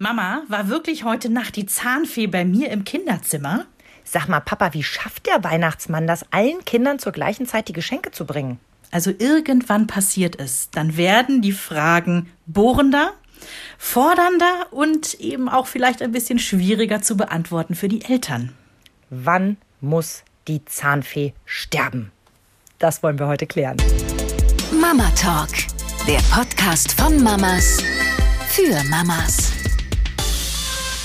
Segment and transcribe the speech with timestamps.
[0.00, 3.66] Mama, war wirklich heute Nacht die Zahnfee bei mir im Kinderzimmer?
[4.04, 8.12] Sag mal, Papa, wie schafft der Weihnachtsmann das, allen Kindern zur gleichen Zeit die Geschenke
[8.12, 8.60] zu bringen?
[8.92, 10.70] Also irgendwann passiert es.
[10.70, 13.12] Dann werden die Fragen bohrender,
[13.76, 18.52] fordernder und eben auch vielleicht ein bisschen schwieriger zu beantworten für die Eltern.
[19.10, 22.12] Wann muss die Zahnfee sterben?
[22.78, 23.78] Das wollen wir heute klären.
[24.80, 25.50] Mama Talk,
[26.06, 27.82] der Podcast von Mamas
[28.48, 29.57] für Mamas.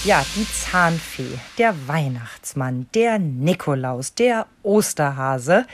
[0.05, 5.65] Ja, die Zahnfee, der Weihnachtsmann, der Nikolaus, der Osterhase.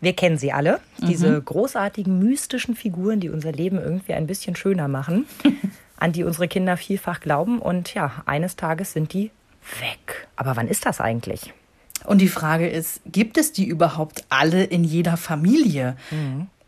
[0.00, 4.88] Wir kennen sie alle, diese großartigen mystischen Figuren, die unser Leben irgendwie ein bisschen schöner
[4.88, 5.26] machen,
[5.98, 7.60] an die unsere Kinder vielfach glauben.
[7.60, 9.30] Und ja, eines Tages sind die
[9.80, 10.26] weg.
[10.34, 11.54] Aber wann ist das eigentlich?
[12.04, 15.96] Und die Frage ist, gibt es die überhaupt alle in jeder Familie?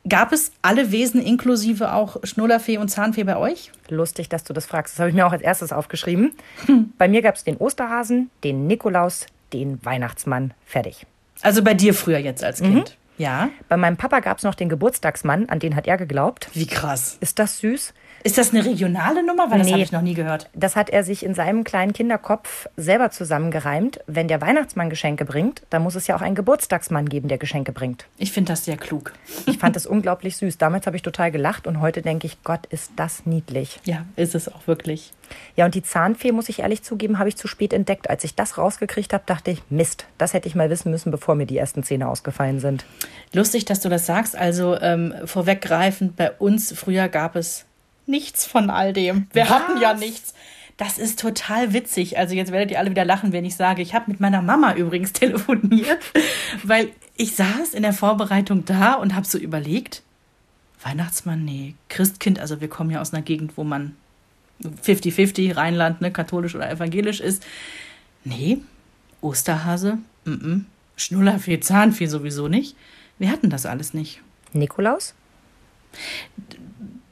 [0.08, 3.72] Gab es alle Wesen inklusive auch Schnullerfee und Zahnfee bei euch?
[3.88, 4.94] Lustig, dass du das fragst.
[4.94, 6.32] Das habe ich mir auch als erstes aufgeschrieben.
[6.98, 10.54] Bei mir gab es den Osterhasen, den Nikolaus, den Weihnachtsmann.
[10.64, 11.06] Fertig.
[11.42, 12.96] Also bei dir früher jetzt als Kind.
[13.18, 13.50] Ja.
[13.68, 16.48] Bei meinem Papa gab es noch den Geburtstagsmann, an den hat er geglaubt.
[16.54, 17.18] Wie krass.
[17.20, 17.92] Ist das süß?
[18.24, 19.50] Ist das eine regionale Nummer?
[19.50, 19.72] Weil das Nee.
[19.74, 20.50] habe ich noch nie gehört.
[20.54, 24.00] Das hat er sich in seinem kleinen Kinderkopf selber zusammengereimt.
[24.06, 27.72] Wenn der Weihnachtsmann Geschenke bringt, dann muss es ja auch einen Geburtstagsmann geben, der Geschenke
[27.72, 28.06] bringt.
[28.18, 29.12] Ich finde das sehr klug.
[29.46, 30.58] Ich fand es unglaublich süß.
[30.58, 33.80] Damals habe ich total gelacht und heute denke ich, Gott, ist das niedlich.
[33.84, 35.12] Ja, ist es auch wirklich.
[35.56, 38.08] Ja, und die Zahnfee, muss ich ehrlich zugeben, habe ich zu spät entdeckt.
[38.10, 41.34] Als ich das rausgekriegt habe, dachte ich, Mist, das hätte ich mal wissen müssen, bevor
[41.34, 42.84] mir die ersten Zähne ausgefallen sind.
[43.32, 44.34] Lustig, dass du das sagst.
[44.36, 47.66] Also ähm, vorweggreifend, bei uns früher gab es
[48.08, 49.26] nichts von all dem.
[49.32, 50.34] Wir hatten ja nichts.
[50.76, 52.18] Das ist total witzig.
[52.18, 54.74] Also jetzt werdet ihr alle wieder lachen, wenn ich sage, ich habe mit meiner Mama
[54.74, 55.98] übrigens telefoniert,
[56.62, 60.02] weil ich saß in der Vorbereitung da und habe so überlegt,
[60.82, 63.96] Weihnachtsmann, nee, Christkind, also wir kommen ja aus einer Gegend, wo man
[64.62, 67.44] 50-50, Rheinland, ne, katholisch oder evangelisch ist.
[68.24, 68.58] Nee,
[69.20, 70.60] Osterhase, mm -mm.
[70.96, 72.76] Schnullerfee, Zahnfee sowieso nicht.
[73.18, 74.20] Wir hatten das alles nicht.
[74.52, 75.14] Nikolaus?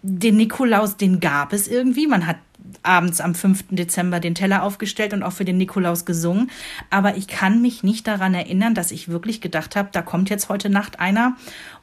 [0.08, 2.06] Den Nikolaus, den gab es irgendwie.
[2.06, 2.36] Man hat
[2.84, 3.64] abends am 5.
[3.70, 6.50] Dezember den Teller aufgestellt und auch für den Nikolaus gesungen.
[6.90, 10.48] Aber ich kann mich nicht daran erinnern, dass ich wirklich gedacht habe, da kommt jetzt
[10.48, 11.36] heute Nacht einer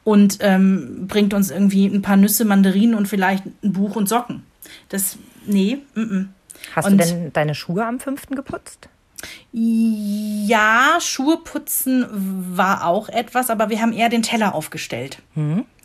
[0.05, 4.43] und ähm, bringt uns irgendwie ein paar Nüsse, Mandarinen und vielleicht ein Buch und Socken.
[4.87, 6.25] Das, nee, mm -mm.
[6.75, 8.27] Hast Und- du denn deine Schuhe am 5.
[8.29, 8.87] geputzt?
[9.51, 12.07] Ja, Schuhe putzen
[12.55, 15.19] war auch etwas, aber wir haben eher den Teller aufgestellt.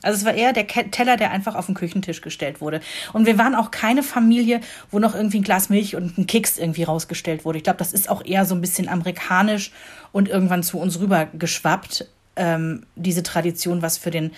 [0.03, 2.81] Also es war eher der Teller, der einfach auf den Küchentisch gestellt wurde.
[3.12, 4.60] Und wir waren auch keine Familie,
[4.91, 7.59] wo noch irgendwie ein Glas Milch und ein Keks irgendwie rausgestellt wurde.
[7.59, 9.72] Ich glaube, das ist auch eher so ein bisschen amerikanisch
[10.12, 12.06] und irgendwann zu uns rüber geschwappt,
[12.37, 14.31] ähm, diese Tradition, was für den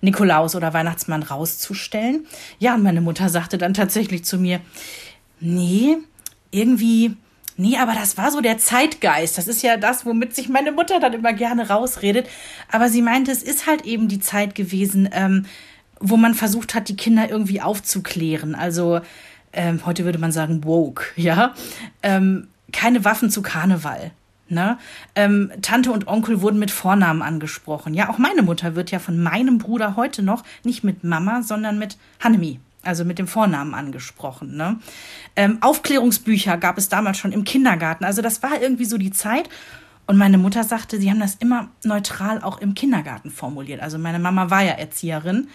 [0.00, 2.26] Nikolaus oder Weihnachtsmann rauszustellen.
[2.60, 4.60] Ja, und meine Mutter sagte dann tatsächlich zu mir,
[5.40, 5.96] nee,
[6.50, 7.16] irgendwie,
[7.58, 9.36] nee, aber das war so der Zeitgeist.
[9.36, 12.26] Das ist ja das, womit sich meine Mutter dann immer gerne rausredet.
[12.72, 15.44] Aber sie meinte, es ist halt eben die Zeit gewesen, ähm,
[16.00, 18.54] wo man versucht hat, die Kinder irgendwie aufzuklären.
[18.54, 19.00] Also,
[19.52, 21.54] ähm, heute würde man sagen, woke, ja.
[22.02, 24.12] Ähm, keine Waffen zu Karneval.
[24.50, 24.78] Ne?
[25.14, 27.92] Ähm, Tante und Onkel wurden mit Vornamen angesprochen.
[27.92, 31.78] Ja, auch meine Mutter wird ja von meinem Bruder heute noch nicht mit Mama, sondern
[31.78, 34.56] mit Hanemi, also mit dem Vornamen angesprochen.
[34.56, 34.78] Ne?
[35.36, 38.04] Ähm, Aufklärungsbücher gab es damals schon im Kindergarten.
[38.04, 39.48] Also das war irgendwie so die Zeit.
[40.06, 43.80] Und meine Mutter sagte, sie haben das immer neutral auch im Kindergarten formuliert.
[43.80, 45.48] Also meine Mama war ja Erzieherin.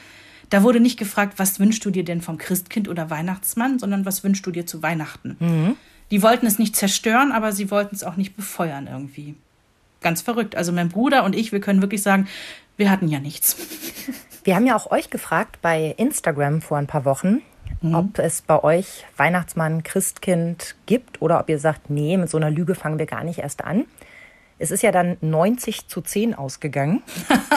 [0.50, 4.24] Da wurde nicht gefragt, was wünschst du dir denn vom Christkind oder Weihnachtsmann, sondern was
[4.24, 5.38] wünschst du dir zu Weihnachten.
[6.12, 9.34] Die wollten es nicht zerstören, aber sie wollten es auch nicht befeuern irgendwie.
[10.02, 10.56] Ganz verrückt.
[10.56, 12.28] Also mein Bruder und ich, wir können wirklich sagen,
[12.78, 13.58] wir hatten ja nichts.
[14.46, 17.42] Wir haben ja auch euch gefragt bei Instagram vor ein paar Wochen,
[17.82, 22.52] ob es bei euch Weihnachtsmann, Christkind gibt oder ob ihr sagt, nee, mit so einer
[22.52, 23.86] Lüge fangen wir gar nicht erst an.
[24.60, 27.04] Es ist ja dann 90 zu 10 ausgegangen,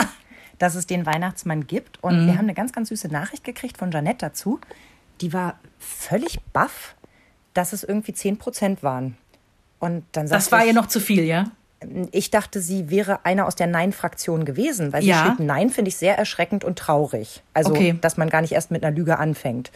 [0.59, 2.03] dass es den Weihnachtsmann gibt.
[2.03, 4.61] Und wir haben eine ganz, ganz süße Nachricht gekriegt von Janette dazu.
[5.21, 6.95] Die war völlig baff,
[7.55, 9.17] dass es irgendwie 10 Prozent waren.
[9.79, 11.51] Und dann Das war ich, ihr noch zu viel, ja?
[12.11, 15.27] Ich dachte, sie wäre einer aus der Nein-Fraktion gewesen, weil sie Ja.
[15.27, 17.43] schrieb, Nein finde ich sehr erschreckend und traurig.
[17.53, 17.97] Also, Okay.
[18.01, 19.71] dass man gar nicht erst mit einer Lüge anfängt.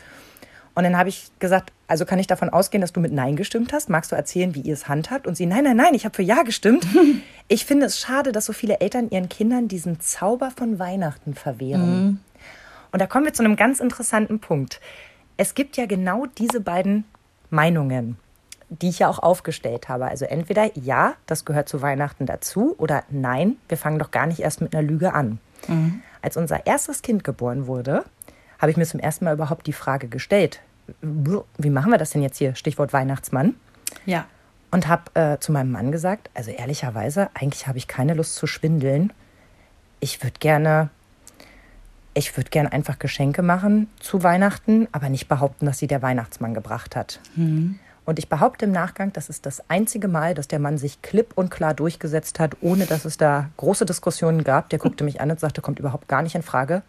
[0.75, 3.73] Und dann habe ich gesagt, also kann ich davon ausgehen, dass du mit Nein gestimmt
[3.73, 3.91] hast?
[3.91, 5.26] Magst du erzählen, wie ihr es handhabt?
[5.26, 6.87] Und sie, nein, nein, nein, ich habe für Ja gestimmt.
[7.49, 12.20] ich finde es schade, dass so viele Eltern ihren Kindern diesen Zauber von Weihnachten verwehren.
[12.93, 14.81] Und da kommen wir zu einem ganz interessanten Punkt.
[15.37, 17.05] Es gibt ja genau diese beiden
[17.50, 18.17] Meinungen,
[18.70, 20.06] die ich ja auch aufgestellt habe.
[20.06, 24.40] Also entweder ja, das gehört zu Weihnachten dazu oder nein, wir fangen doch gar nicht
[24.40, 25.38] erst mit einer Lüge an.
[26.22, 28.05] Als unser erstes Kind geboren wurde,
[28.58, 30.61] habe ich mir zum ersten Mal überhaupt die Frage gestellt,
[31.02, 32.55] wie machen wir das denn jetzt hier?
[32.55, 33.55] Stichwort Weihnachtsmann.
[34.06, 34.26] Ja.
[34.70, 38.46] Und habe äh, zu meinem Mann gesagt, also ehrlicherweise, eigentlich habe ich keine Lust zu
[38.46, 39.12] schwindeln.
[39.99, 40.90] Ich würde gerne,
[42.14, 46.55] ich würde gerne einfach Geschenke machen zu Weihnachten, aber nicht behaupten, dass sie der Weihnachtsmann
[46.55, 47.20] gebracht hat.
[48.11, 51.31] Und ich behaupte im Nachgang, das ist das einzige Mal, dass der Mann sich klipp
[51.37, 54.69] und klar durchgesetzt hat, ohne dass es da große Diskussionen gab.
[54.71, 56.83] Der guckte mich an und sagte, kommt überhaupt gar nicht in Frage.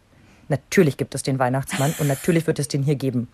[0.50, 3.28] Natürlich gibt es den Weihnachtsmann und natürlich wird es den hier geben.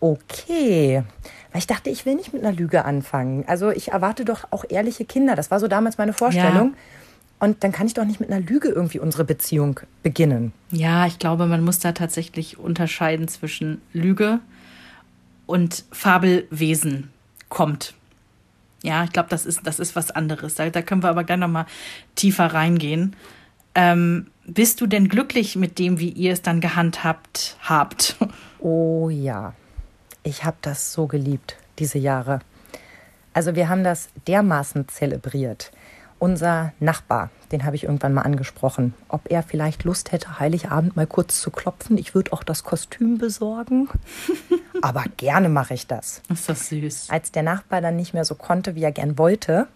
[0.00, 1.02] Okay.
[1.50, 3.44] Weil ich dachte, ich will nicht mit einer Lüge anfangen.
[3.46, 5.36] Also ich erwarte doch auch ehrliche Kinder.
[5.36, 6.74] Das war so damals meine Vorstellung.
[7.38, 10.52] Und dann kann ich doch nicht mit einer Lüge irgendwie unsere Beziehung beginnen.
[10.72, 14.40] Ja, ich glaube, man muss da tatsächlich unterscheiden zwischen Lüge
[15.50, 17.10] und Fabelwesen
[17.48, 17.94] kommt.
[18.82, 20.54] Ja, ich glaube, das ist, das ist was anderes.
[20.54, 21.66] Da, da können wir aber gleich nochmal
[22.14, 23.14] tiefer reingehen.
[23.74, 28.16] Ähm, bist du denn glücklich mit dem, wie ihr es dann gehandhabt habt?
[28.62, 29.54] Oh ja,
[30.22, 32.40] ich habe das so geliebt, diese Jahre.
[33.32, 35.72] Also wir haben das dermaßen zelebriert.
[36.18, 41.06] Unser Nachbar, den habe ich irgendwann mal angesprochen, ob er vielleicht Lust hätte, Heiligabend mal
[41.06, 41.96] kurz zu klopfen.
[41.96, 43.88] Ich würde auch das Kostüm besorgen.
[44.82, 46.22] Aber gerne mache ich das.
[46.32, 47.08] Ist das süß.
[47.10, 49.66] Als der Nachbar dann nicht mehr so konnte, wie er gern wollte,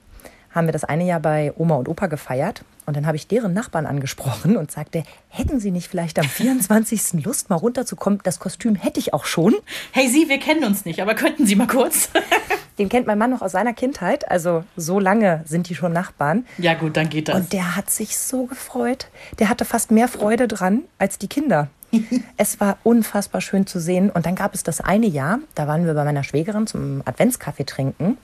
[0.50, 2.64] haben wir das eine Jahr bei Oma und Opa gefeiert.
[2.86, 7.14] Und dann habe ich deren Nachbarn angesprochen und sagte, hätten Sie nicht vielleicht am 24.
[7.24, 8.20] Lust, mal runterzukommen?
[8.22, 9.54] Das Kostüm hätte ich auch schon.
[9.90, 12.10] Hey Sie, wir kennen uns nicht, aber könnten Sie mal kurz?
[12.78, 14.30] Den kennt mein Mann noch aus seiner Kindheit.
[14.30, 16.44] Also so lange sind die schon Nachbarn.
[16.58, 17.36] ja gut, dann geht das.
[17.36, 19.06] Und der hat sich so gefreut.
[19.38, 21.68] Der hatte fast mehr Freude dran als die Kinder.
[22.36, 24.10] es war unfassbar schön zu sehen.
[24.10, 27.64] Und dann gab es das eine Jahr, da waren wir bei meiner Schwägerin zum Adventskaffee
[27.64, 28.18] trinken.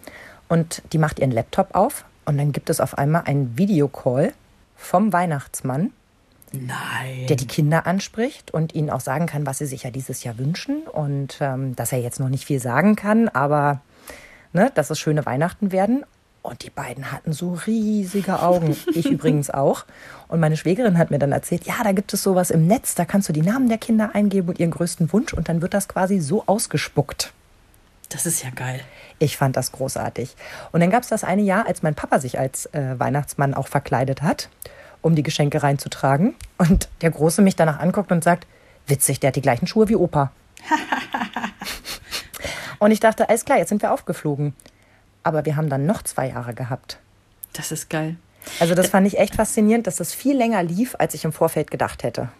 [0.49, 2.05] Und die macht ihren Laptop auf.
[2.25, 4.32] Und dann gibt es auf einmal einen Videocall
[4.76, 5.93] vom Weihnachtsmann,
[6.52, 7.26] Nein.
[7.28, 10.38] der die Kinder anspricht und ihnen auch sagen kann, was sie sich ja dieses Jahr
[10.38, 10.82] wünschen.
[10.82, 13.81] Und ähm, dass er jetzt noch nicht viel sagen kann, aber
[14.52, 16.05] ne, dass es schöne Weihnachten werden.
[16.42, 18.75] Und die beiden hatten so riesige Augen.
[18.94, 19.84] Ich übrigens auch.
[20.28, 23.04] Und meine Schwägerin hat mir dann erzählt, ja, da gibt es sowas im Netz, da
[23.04, 25.88] kannst du die Namen der Kinder eingeben und ihren größten Wunsch und dann wird das
[25.88, 27.32] quasi so ausgespuckt.
[28.08, 28.81] Das ist ja geil.
[29.19, 30.34] Ich fand das großartig.
[30.72, 33.69] Und dann gab es das eine Jahr, als mein Papa sich als äh, Weihnachtsmann auch
[33.69, 34.48] verkleidet hat,
[35.02, 36.34] um die Geschenke reinzutragen.
[36.58, 38.46] Und der Große mich danach anguckt und sagt,
[38.87, 40.32] witzig, der hat die gleichen Schuhe wie Opa.
[42.81, 44.54] und ich dachte, alles klar, jetzt sind wir aufgeflogen.
[45.22, 46.99] Aber wir haben dann noch zwei Jahre gehabt.
[47.52, 48.17] Das ist geil.
[48.58, 51.70] Also das fand ich echt faszinierend, dass das viel länger lief, als ich im Vorfeld
[51.70, 52.31] gedacht hätte.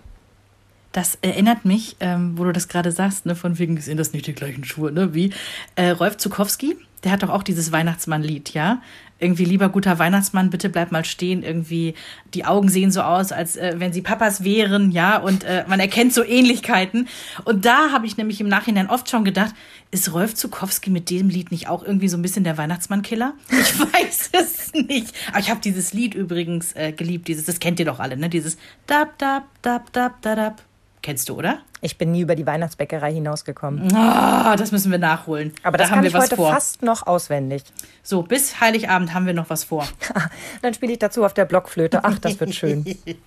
[0.93, 4.27] Das erinnert mich, ähm, wo du das gerade sagst, ne, von wegen sind das nicht
[4.27, 5.15] die gleichen Schuhe, ne?
[5.15, 5.33] Wie
[5.77, 8.83] äh, Rolf Zukowski, der hat doch auch dieses Weihnachtsmann-Lied, ja?
[9.21, 11.43] Irgendwie lieber guter Weihnachtsmann, bitte bleib mal stehen.
[11.43, 11.95] Irgendwie
[12.35, 15.19] die Augen sehen so aus, als äh, wenn sie Papas wären, ja?
[15.19, 17.07] Und äh, man erkennt so Ähnlichkeiten.
[17.45, 19.55] Und da habe ich nämlich im Nachhinein oft schon gedacht,
[19.91, 23.35] ist Rolf Zukowski mit dem Lied nicht auch irgendwie so ein bisschen der Weihnachtsmann-Killer?
[23.61, 25.15] Ich weiß es nicht.
[25.29, 27.29] Aber ich habe dieses Lied übrigens äh, geliebt.
[27.29, 28.29] Dieses, das kennt ihr doch alle, ne?
[28.29, 28.57] Dieses
[28.87, 30.63] dab dab dab dab dab.
[31.03, 31.61] Kennst du, oder?
[31.83, 33.95] Ich bin nie über die Weihnachtsbäckerei hinausgekommen.
[33.95, 35.53] Ah, das müssen wir nachholen.
[35.63, 36.53] Aber das da kann haben wir ich was heute vor.
[36.53, 37.63] fast noch auswendig.
[38.03, 39.87] So, bis Heiligabend haben wir noch was vor.
[40.63, 42.01] Dann spiele ich dazu auf der Blockflöte.
[42.05, 42.85] Ach, das wird schön.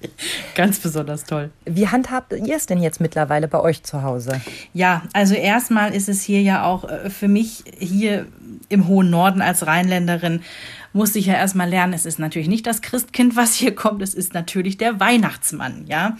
[0.55, 1.50] Ganz besonders toll.
[1.65, 4.39] Wie handhabt ihr es denn jetzt mittlerweile bei euch zu Hause?
[4.73, 8.27] Ja, also erstmal ist es hier ja auch äh, für mich hier
[8.69, 10.42] im hohen Norden als Rheinländerin
[10.94, 14.13] musste ich ja erstmal lernen, es ist natürlich nicht das Christkind, was hier kommt, es
[14.13, 16.18] ist natürlich der Weihnachtsmann, ja.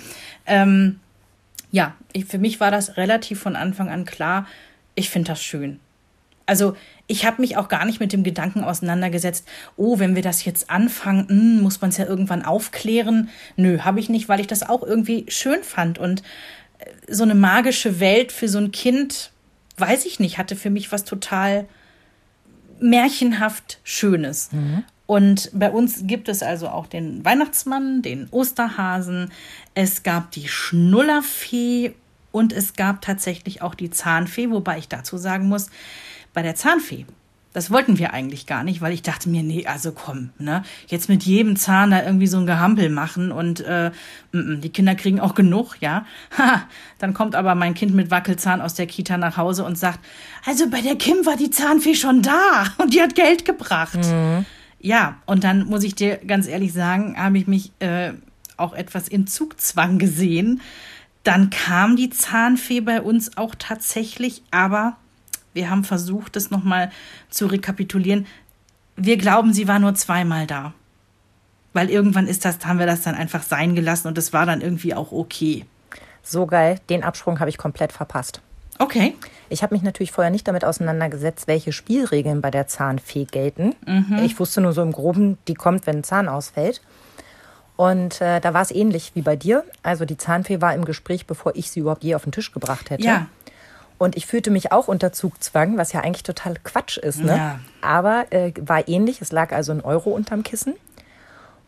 [0.48, 1.00] Ähm,
[1.74, 4.46] ja, ich, für mich war das relativ von Anfang an klar,
[4.94, 5.80] ich finde das schön.
[6.46, 6.78] Also
[7.08, 10.70] ich habe mich auch gar nicht mit dem Gedanken auseinandergesetzt, oh, wenn wir das jetzt
[10.70, 13.30] anfangen, hm, muss man es ja irgendwann aufklären.
[13.56, 15.98] Nö, habe ich nicht, weil ich das auch irgendwie schön fand.
[15.98, 16.22] Und
[16.78, 19.32] äh, so eine magische Welt für so ein Kind,
[19.78, 21.66] weiß ich nicht, hatte für mich was total
[22.80, 24.50] märchenhaft Schönes.
[25.06, 29.32] Und bei uns gibt es also auch den Weihnachtsmann, den Osterhasen,
[29.76, 31.94] es gab die Schnullerfee
[32.32, 35.70] und es gab tatsächlich auch die Zahnfee, wobei ich dazu sagen muss,
[36.34, 37.06] bei der Zahnfee,
[37.54, 41.08] das wollten wir eigentlich gar nicht, weil ich dachte mir, nee, also komm, ne, jetzt
[41.08, 43.94] mit jedem Zahn da irgendwie so ein Gehampel machen und äh, m
[44.34, 46.06] -m, die Kinder kriegen auch genug, ja.
[46.38, 46.64] Ha,
[46.98, 50.00] dann kommt aber mein Kind mit Wackelzahn aus der Kita nach Hause und sagt,
[50.46, 54.00] also bei der Kim war die Zahnfee schon da und die hat Geld gebracht.
[54.80, 58.14] Ja, und dann muss ich dir ganz ehrlich sagen, habe ich mich äh,
[58.64, 60.62] auch etwas in Zugzwang gesehen.
[61.24, 64.98] Dann kam die Zahnfee bei uns auch tatsächlich, aber
[65.54, 66.92] wir haben versucht, das nochmal
[67.30, 68.26] zu rekapitulieren.
[68.96, 70.74] Wir glauben, sie war nur zweimal da.
[71.74, 74.62] Weil irgendwann ist das, haben wir das dann einfach sein gelassen und es war dann
[74.62, 75.66] irgendwie auch okay.
[76.24, 78.42] So geil, den Absprung habe ich komplett verpasst.
[78.80, 79.16] Okay.
[79.50, 83.76] Ich habe mich natürlich vorher nicht damit auseinandergesetzt, welche Spielregeln bei der Zahnfee gelten.
[84.24, 86.82] Ich wusste nur so im Groben, die kommt, wenn ein Zahn ausfällt.
[87.76, 89.64] Und äh, da war es ähnlich wie bei dir.
[89.82, 92.90] Also die Zahnfee war im Gespräch, bevor ich sie überhaupt je auf den Tisch gebracht
[92.90, 93.04] hätte.
[93.04, 93.28] Ja.
[93.98, 97.22] Und ich fühlte mich auch unter Zugzwang, was ja eigentlich total Quatsch ist.
[97.22, 97.38] Ne?
[97.38, 97.60] Ja.
[97.82, 99.22] Aber äh, war ähnlich.
[99.22, 100.76] Es lag also ein Euro unterm Kissen.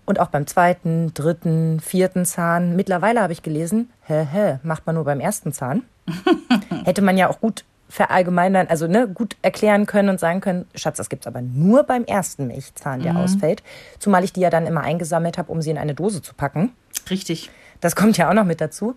[0.06, 2.76] Und auch beim zweiten, dritten, vierten Zahn.
[2.76, 5.84] Mittlerweile habe ich gelesen, hä, hä, macht man nur beim ersten Zahn.
[6.84, 10.98] Hätte man ja auch gut verallgemeinern, also ne, gut erklären können und sagen können, Schatz,
[10.98, 13.64] das gibt's aber nur beim ersten Milchzahn, der ausfällt.
[14.00, 16.74] Zumal ich die ja dann immer eingesammelt habe, um sie in eine Dose zu packen.
[17.10, 17.50] Richtig.
[17.80, 18.96] Das kommt ja auch noch mit dazu.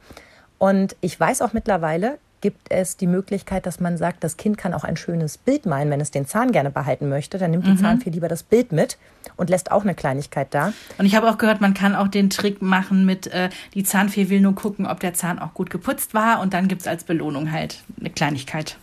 [0.59, 4.75] Und ich weiß auch mittlerweile, gibt es die Möglichkeit, dass man sagt, das Kind kann
[4.75, 7.39] auch ein schönes Bild malen, wenn es den Zahn gerne behalten möchte.
[7.39, 8.97] Dann nimmt die Zahnfee lieber das Bild mit
[9.37, 10.73] und lässt auch eine Kleinigkeit da.
[10.99, 14.29] Und ich habe auch gehört, man kann auch den Trick machen mit, äh, die Zahnfee
[14.29, 17.53] will nur gucken, ob der Zahn auch gut geputzt war und dann gibt's als Belohnung
[17.53, 18.77] halt eine Kleinigkeit.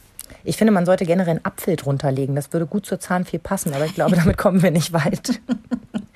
[0.45, 2.35] Ich finde, man sollte generell ein Apfel drunter legen.
[2.35, 5.41] Das würde gut zur Zahnfee passen, aber ich glaube, damit kommen wir nicht weit.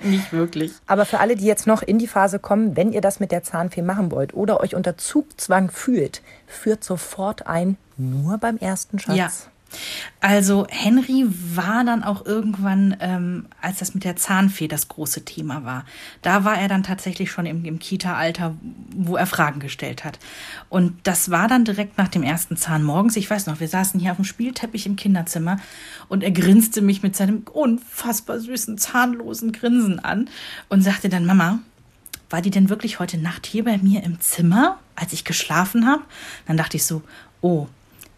[0.02, 0.72] Nicht wirklich.
[0.86, 3.42] Aber für alle, die jetzt noch in die Phase kommen, wenn ihr das mit der
[3.42, 9.16] Zahnfee machen wollt oder euch unter Zugzwang fühlt, führt sofort ein, nur beim ersten Schatz.
[9.16, 9.30] Ja.
[10.20, 15.64] Also Henry war dann auch irgendwann, ähm, als das mit der Zahnfee das große Thema
[15.64, 15.84] war,
[16.22, 18.54] da war er dann tatsächlich schon im, im Kita-Alter,
[18.94, 20.18] wo er Fragen gestellt hat.
[20.68, 23.16] Und das war dann direkt nach dem ersten Zahn morgens.
[23.16, 25.58] Ich weiß noch, wir saßen hier auf dem Spielteppich im Kinderzimmer
[26.08, 30.28] und er grinste mich mit seinem unfassbar süßen, zahnlosen Grinsen an
[30.68, 31.60] und sagte dann, Mama,
[32.28, 36.02] war die denn wirklich heute Nacht hier bei mir im Zimmer, als ich geschlafen habe?
[36.46, 37.02] Dann dachte ich so,
[37.40, 37.66] oh,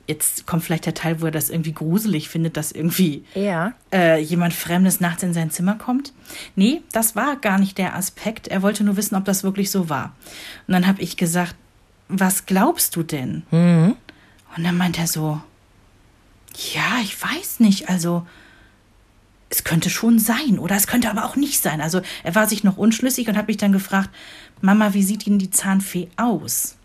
[0.08, 3.72] jetzt kommt vielleicht der Teil, wo er das irgendwie gruselig findet, dass irgendwie Ja.
[3.92, 6.12] äh, jemand Fremdes nachts in sein Zimmer kommt.
[6.56, 8.48] Nee, das war gar nicht der Aspekt.
[8.48, 10.14] Er wollte nur wissen, ob das wirklich so war.
[10.66, 11.54] Und dann habe ich gesagt,
[12.08, 13.44] was glaubst du denn?
[13.50, 13.96] Und
[14.64, 15.40] dann meint er so,
[16.74, 18.26] ja, ich weiß nicht, also
[19.48, 21.80] es könnte schon sein oder es könnte aber auch nicht sein.
[21.80, 24.10] Also er war sich noch unschlüssig und hat mich dann gefragt,
[24.60, 26.76] Mama, wie sieht Ihnen die Zahnfee aus?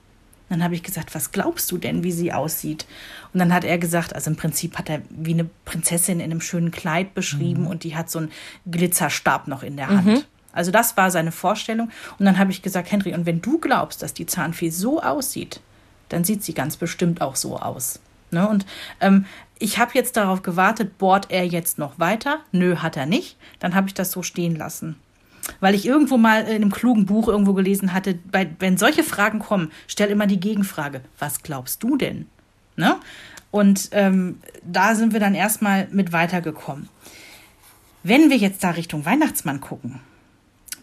[0.49, 2.85] Dann habe ich gesagt, was glaubst du denn, wie sie aussieht?
[3.33, 6.41] Und dann hat er gesagt, also im Prinzip hat er wie eine Prinzessin in einem
[6.41, 8.31] schönen Kleid beschrieben und die hat so einen
[8.69, 10.27] Glitzerstab noch in der Hand.
[10.53, 11.91] Also das war seine Vorstellung.
[12.17, 15.59] Und dann habe ich gesagt, Henry, und wenn du glaubst, dass die Zahnfee so aussieht,
[16.09, 17.99] dann sieht sie ganz bestimmt auch so aus.
[18.31, 18.47] Ne?
[18.47, 18.65] Und
[18.99, 19.25] ähm,
[19.59, 22.39] ich habe jetzt darauf gewartet, bohrt er jetzt noch weiter?
[22.51, 23.37] Nö, hat er nicht.
[23.59, 24.95] Dann habe ich das so stehen lassen.
[25.59, 29.39] Weil ich irgendwo mal in einem klugen Buch irgendwo gelesen hatte, bei, wenn solche Fragen
[29.39, 32.27] kommen, stell immer die Gegenfrage, was glaubst du denn?
[32.75, 32.97] Ne?
[33.51, 36.89] Und ähm, da sind wir dann erstmal mit weitergekommen.
[38.03, 39.99] Wenn wir jetzt da Richtung Weihnachtsmann gucken,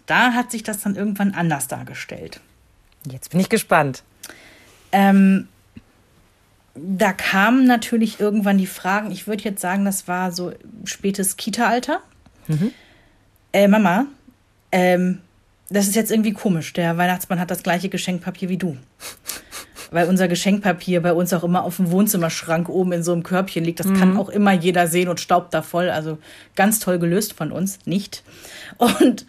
[0.07, 2.41] da hat sich das dann irgendwann anders dargestellt.
[3.11, 4.03] Jetzt bin ich gespannt.
[4.93, 5.49] Ähm,
[6.75, 10.53] da kamen natürlich irgendwann die Fragen, ich würde jetzt sagen, das war so
[10.85, 12.01] spätes Kita-Alter.
[13.53, 14.07] Äh, Mama,
[14.75, 15.21] ähm,
[15.71, 16.73] das ist jetzt irgendwie komisch.
[16.73, 18.77] Der Weihnachtsmann hat das gleiche Geschenkpapier wie du.
[19.93, 23.63] Weil unser Geschenkpapier bei uns auch immer auf dem Wohnzimmerschrank oben in so einem Körbchen
[23.63, 23.79] liegt.
[23.79, 25.91] Das kann auch immer jeder sehen und staubt da voll.
[25.91, 26.19] Also
[26.57, 28.25] ganz toll gelöst von uns, nicht.
[28.79, 29.27] Und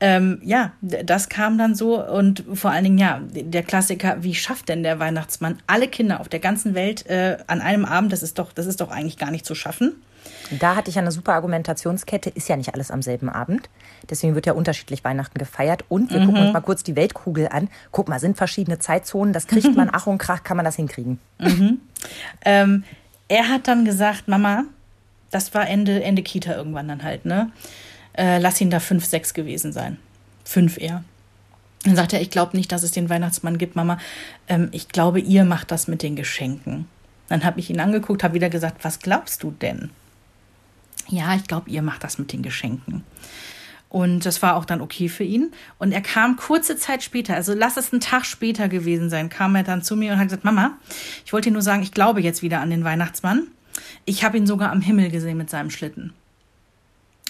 [0.00, 2.04] ähm, ja, das kam dann so.
[2.04, 6.28] Und vor allen Dingen, ja, der Klassiker, wie schafft denn der Weihnachtsmann alle Kinder auf
[6.28, 8.12] der ganzen Welt äh, an einem Abend?
[8.12, 9.94] Das ist doch, das ist doch eigentlich gar nicht zu schaffen.
[10.58, 13.68] Da hatte ich ja eine super Argumentationskette, ist ja nicht alles am selben Abend.
[14.08, 15.84] Deswegen wird ja unterschiedlich Weihnachten gefeiert.
[15.88, 17.68] Und wir gucken uns mal kurz die Weltkugel an.
[17.92, 21.18] Guck mal, sind verschiedene Zeitzonen, das kriegt man, Ach und Krach, kann man das hinkriegen.
[22.44, 22.84] Ähm,
[23.28, 24.64] er hat dann gesagt, Mama,
[25.30, 27.52] das war Ende, Ende Kita irgendwann dann halt, ne?
[28.14, 29.98] Äh, lass ihn da fünf, sechs gewesen sein.
[30.44, 31.04] Fünf eher.
[31.84, 33.98] Dann sagt er, ich glaube nicht, dass es den Weihnachtsmann gibt, Mama.
[34.48, 36.88] Ähm, ich glaube, ihr macht das mit den Geschenken.
[37.28, 39.90] Dann habe ich ihn angeguckt, habe wieder gesagt, was glaubst du denn?
[41.08, 43.04] Ja, ich glaube, ihr macht das mit den Geschenken.
[43.88, 45.50] Und das war auch dann okay für ihn.
[45.78, 49.54] Und er kam kurze Zeit später, also lass es einen Tag später gewesen sein, kam
[49.56, 50.76] er dann zu mir und hat gesagt, Mama,
[51.24, 53.46] ich wollte dir nur sagen, ich glaube jetzt wieder an den Weihnachtsmann.
[54.04, 56.12] Ich habe ihn sogar am Himmel gesehen mit seinem Schlitten.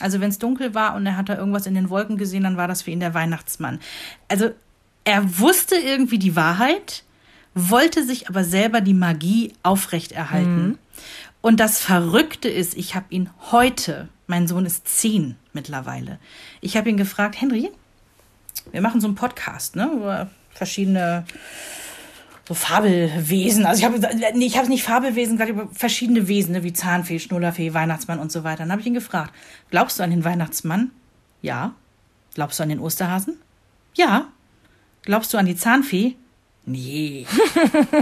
[0.01, 2.57] Also wenn es dunkel war und er hat da irgendwas in den Wolken gesehen, dann
[2.57, 3.81] war das für ihn der Weihnachtsmann.
[4.29, 4.51] Also
[5.05, 7.05] er wusste irgendwie die Wahrheit,
[7.55, 10.79] wollte sich aber selber die Magie aufrechterhalten.
[11.40, 16.18] Und das Verrückte ist, ich habe ihn heute, mein Sohn ist zehn mittlerweile,
[16.61, 17.71] ich habe ihn gefragt, Henry,
[18.73, 21.25] wir machen so einen Podcast, ne, über verschiedene
[22.49, 23.66] so Fabelwesen.
[23.66, 24.00] Also ich habe
[24.35, 28.18] nee, ich habe es nicht Fabelwesen gesagt, über verschiedene Wesen, ne, wie Zahnfee, Schnullerfee, Weihnachtsmann
[28.18, 28.61] und so weiter.
[28.61, 29.35] Dann habe ich ihn gefragt,
[29.71, 30.90] glaubst du an den Weihnachtsmann?
[31.42, 31.75] Ja.
[32.35, 33.37] Glaubst du an den Osterhasen?
[33.95, 34.28] Ja.
[35.02, 36.16] Glaubst du an die Zahnfee?
[36.64, 37.26] Nee.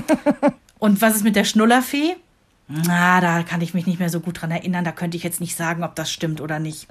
[0.79, 2.17] Und was ist mit der Schnullerfee?
[2.69, 4.85] Na, da kann ich mich nicht mehr so gut dran erinnern.
[4.85, 6.89] Da könnte ich jetzt nicht sagen, ob das stimmt oder nicht.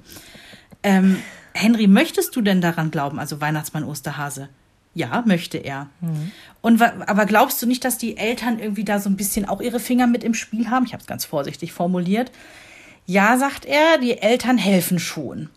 [0.84, 1.18] Ähm,
[1.54, 4.50] Henry, möchtest du denn daran glauben, also Weihnachtsmann Osterhase?
[4.94, 5.90] Ja, möchte er.
[6.00, 6.32] Mhm.
[6.62, 9.82] Und aber glaubst du nicht, dass die Eltern irgendwie da so ein bisschen auch ihre
[9.82, 10.86] Finger mit im Spiel haben?
[10.86, 12.32] Ich habe es ganz vorsichtig formuliert.
[13.06, 15.50] Ja, sagt er, die Eltern helfen schon.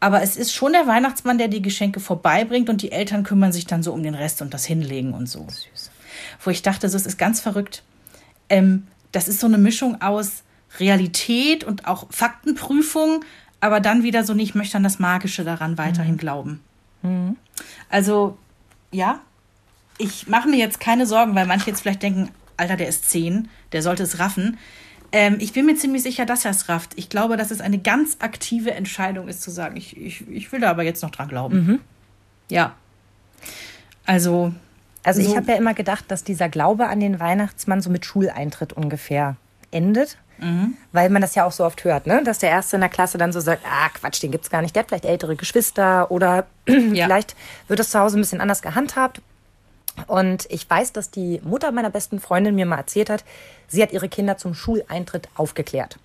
[0.00, 3.66] Aber es ist schon der Weihnachtsmann, der die Geschenke vorbeibringt und die Eltern kümmern sich
[3.66, 5.46] dann so um den Rest und das Hinlegen und so.
[5.48, 5.90] Süß.
[6.40, 7.84] Wo ich dachte, das ist ganz verrückt.
[8.48, 10.42] Ähm, das ist so eine Mischung aus
[10.78, 13.24] Realität und auch Faktenprüfung,
[13.60, 16.18] aber dann wieder so nicht möchte an das Magische daran weiterhin mhm.
[16.18, 16.60] glauben.
[17.02, 17.36] Mhm.
[17.90, 18.36] Also,
[18.90, 19.20] ja,
[19.98, 23.48] ich mache mir jetzt keine Sorgen, weil manche jetzt vielleicht denken, Alter, der ist zehn,
[23.72, 24.58] der sollte es raffen.
[25.12, 26.92] Ähm, ich bin mir ziemlich sicher, dass er es rafft.
[26.96, 30.60] Ich glaube, dass es eine ganz aktive Entscheidung ist, zu sagen, ich, ich, ich will
[30.60, 31.66] da aber jetzt noch dran glauben.
[31.66, 31.80] Mhm.
[32.48, 32.74] Ja.
[34.06, 34.52] Also,
[35.02, 35.28] also so.
[35.28, 39.36] ich habe ja immer gedacht, dass dieser Glaube an den Weihnachtsmann so mit Schuleintritt ungefähr
[39.70, 40.18] endet.
[40.38, 40.76] Mhm.
[40.90, 42.22] Weil man das ja auch so oft hört, ne?
[42.24, 44.60] dass der Erste in der Klasse dann so sagt, ah Quatsch, den gibt es gar
[44.60, 47.04] nicht, der hat vielleicht ältere Geschwister oder ja.
[47.04, 47.36] vielleicht
[47.68, 49.22] wird das zu Hause ein bisschen anders gehandhabt.
[50.06, 53.24] Und ich weiß, dass die Mutter meiner besten Freundin mir mal erzählt hat,
[53.68, 55.98] sie hat ihre Kinder zum Schuleintritt aufgeklärt.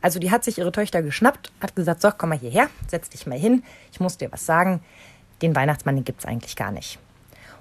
[0.00, 3.26] Also die hat sich ihre Töchter geschnappt, hat gesagt, so, komm mal hierher, setz dich
[3.26, 4.80] mal hin, ich muss dir was sagen,
[5.42, 6.98] den Weihnachtsmann, den gibt es eigentlich gar nicht.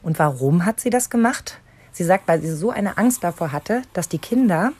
[0.05, 1.59] Und warum hat sie das gemacht?
[1.91, 4.71] Sie sagt, weil sie so eine Angst davor hatte, dass die Kinder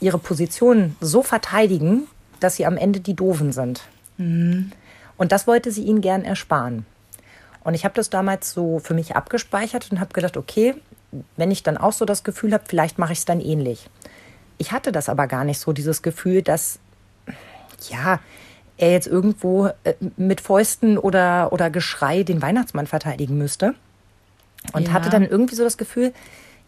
[0.00, 2.02] ihre Position so verteidigen,
[2.40, 3.80] dass sie am Ende die Doofen sind.
[4.18, 4.72] Mhm.
[5.16, 6.84] Und das wollte sie ihnen gern ersparen.
[7.64, 10.74] Und ich habe das damals so für mich abgespeichert und habe gedacht, okay,
[11.38, 13.88] wenn ich dann auch so das Gefühl habe, vielleicht mache ich es dann ähnlich.
[14.58, 16.78] Ich hatte das aber gar nicht so, dieses Gefühl, dass,
[17.88, 18.20] ja,
[18.76, 23.74] er jetzt irgendwo äh, mit Fäusten oder, oder Geschrei den Weihnachtsmann verteidigen müsste.
[24.72, 24.92] Und ja.
[24.92, 26.12] hatte dann irgendwie so das Gefühl,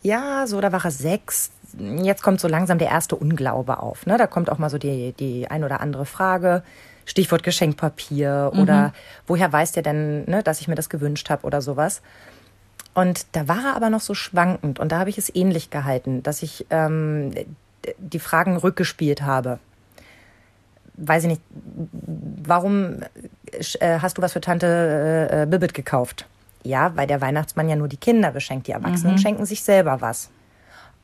[0.02, 1.50] ja, so, da war er sechs.
[1.78, 4.06] Jetzt kommt so langsam der erste Unglaube auf.
[4.06, 4.16] Ne?
[4.16, 6.62] Da kommt auch mal so die, die ein oder andere Frage.
[7.08, 8.60] Stichwort Geschenkpapier mhm.
[8.60, 8.92] oder
[9.26, 12.02] woher weiß der denn, ne, dass ich mir das gewünscht habe oder sowas.
[12.94, 16.22] Und da war er aber noch so schwankend und da habe ich es ähnlich gehalten,
[16.22, 17.32] dass ich ähm,
[17.98, 19.58] die Fragen rückgespielt habe.
[20.94, 21.42] Weiß ich nicht,
[22.44, 23.00] warum
[23.80, 26.26] äh, hast du was für Tante äh, Bibbit gekauft?
[26.68, 29.18] Ja, weil der Weihnachtsmann ja nur die Kinder beschenkt, die Erwachsenen mhm.
[29.18, 30.28] schenken sich selber was.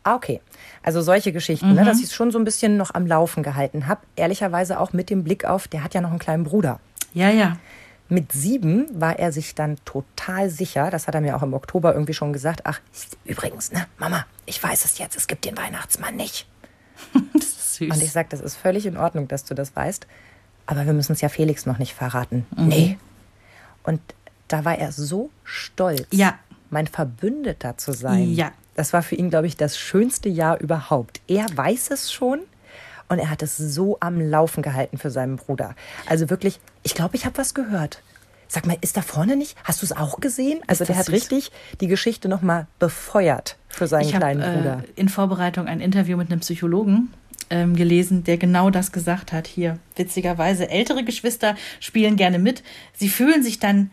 [0.02, 0.42] Ah, okay.
[0.82, 1.76] Also solche Geschichten, mhm.
[1.76, 4.02] ne, dass ich es schon so ein bisschen noch am Laufen gehalten habe.
[4.14, 6.80] Ehrlicherweise auch mit dem Blick auf, der hat ja noch einen kleinen Bruder.
[7.14, 7.56] Ja, ja.
[8.10, 11.94] Mit sieben war er sich dann total sicher, das hat er mir auch im Oktober
[11.94, 12.80] irgendwie schon gesagt, ach,
[13.24, 16.46] übrigens, ne, Mama, ich weiß es jetzt, es gibt den Weihnachtsmann nicht.
[17.32, 17.90] das ist süß.
[17.90, 20.06] Und ich sage, das ist völlig in Ordnung, dass du das weißt,
[20.66, 22.46] aber wir müssen es ja Felix noch nicht verraten.
[22.54, 22.68] Mhm.
[22.68, 22.98] Nee.
[23.84, 24.02] Und
[24.48, 26.38] da war er so stolz, ja.
[26.70, 28.32] mein Verbündeter zu sein.
[28.32, 28.52] Ja.
[28.74, 31.20] Das war für ihn, glaube ich, das schönste Jahr überhaupt.
[31.28, 32.40] Er weiß es schon
[33.08, 35.74] und er hat es so am Laufen gehalten für seinen Bruder.
[36.06, 38.02] Also wirklich, ich glaube, ich habe was gehört.
[38.48, 39.56] Sag mal, ist da vorne nicht?
[39.64, 40.60] Hast du es auch gesehen?
[40.66, 41.14] Also der hat süß?
[41.14, 44.84] richtig die Geschichte noch mal befeuert für seinen ich kleinen hab, Bruder.
[44.84, 47.12] Äh, in Vorbereitung ein Interview mit einem Psychologen
[47.50, 49.46] ähm, gelesen, der genau das gesagt hat.
[49.46, 52.62] Hier, witzigerweise, ältere Geschwister spielen gerne mit.
[52.94, 53.90] Sie fühlen sich dann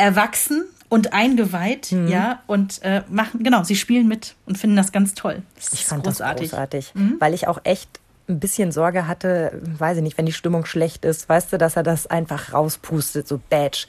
[0.00, 2.08] erwachsen und eingeweiht, mhm.
[2.08, 5.42] ja, und äh, machen, genau, sie spielen mit und finden das ganz toll.
[5.54, 6.50] Das ich fand großartig.
[6.50, 7.16] das großartig, mhm.
[7.20, 11.04] weil ich auch echt ein bisschen Sorge hatte, weiß ich nicht, wenn die Stimmung schlecht
[11.04, 13.86] ist, weißt du, dass er das einfach rauspustet, so Badge.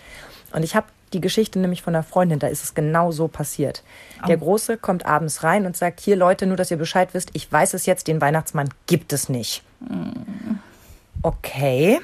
[0.53, 3.83] Und ich habe die Geschichte nämlich von einer Freundin, da ist es genau so passiert.
[4.23, 4.27] Oh.
[4.27, 7.51] Der Große kommt abends rein und sagt, hier Leute, nur dass ihr Bescheid wisst, ich
[7.51, 9.63] weiß es jetzt, den Weihnachtsmann gibt es nicht.
[9.79, 10.59] Mhm.
[11.21, 11.99] Okay.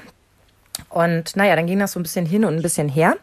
[0.88, 3.16] Und naja, dann ging das so ein bisschen hin und ein bisschen her.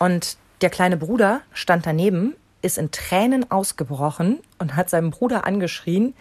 [0.00, 6.14] Und der kleine Bruder stand daneben, ist in Tränen ausgebrochen und hat seinem Bruder angeschrien,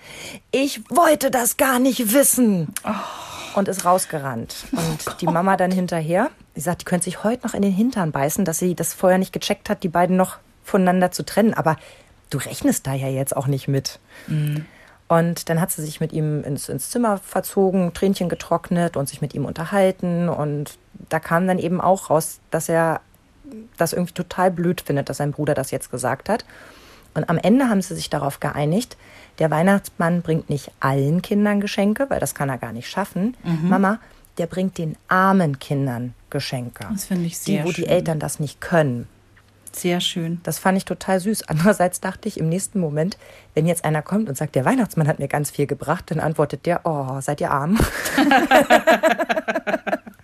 [0.52, 2.74] ich wollte das gar nicht wissen.
[2.86, 3.58] Oh.
[3.58, 4.68] Und ist rausgerannt.
[4.74, 7.72] Und oh die Mama dann hinterher, sie sagt, die könnte sich heute noch in den
[7.72, 11.54] Hintern beißen, dass sie das vorher nicht gecheckt hat, die beiden noch voneinander zu trennen.
[11.54, 11.78] Aber
[12.30, 14.00] du rechnest da ja jetzt auch nicht mit.
[14.28, 14.66] Mhm.
[15.08, 19.22] Und dann hat sie sich mit ihm ins, ins Zimmer verzogen, Tränchen getrocknet und sich
[19.22, 20.30] mit ihm unterhalten.
[20.30, 20.78] Und
[21.10, 23.02] da kam dann eben auch raus, dass er
[23.78, 26.46] das irgendwie total blöd findet, dass sein Bruder das jetzt gesagt hat.
[27.14, 28.98] Und am Ende haben sie sich darauf geeinigt,
[29.40, 33.36] der Weihnachtsmann bringt nicht allen Kindern Geschenke, weil das kann er gar nicht schaffen.
[33.44, 33.70] Mhm.
[33.70, 34.00] Mama,
[34.38, 36.88] der bringt den armen Kindern Geschenke.
[36.92, 37.86] Das finde ich sehr Die, wo schön.
[37.86, 39.08] die Eltern das nicht können.
[39.72, 40.40] Sehr schön.
[40.44, 41.44] Das fand ich total süß.
[41.48, 43.18] Andererseits dachte ich im nächsten Moment,
[43.54, 46.66] wenn jetzt einer kommt und sagt, der Weihnachtsmann hat mir ganz viel gebracht, dann antwortet
[46.66, 47.80] der, oh, seid ihr arm?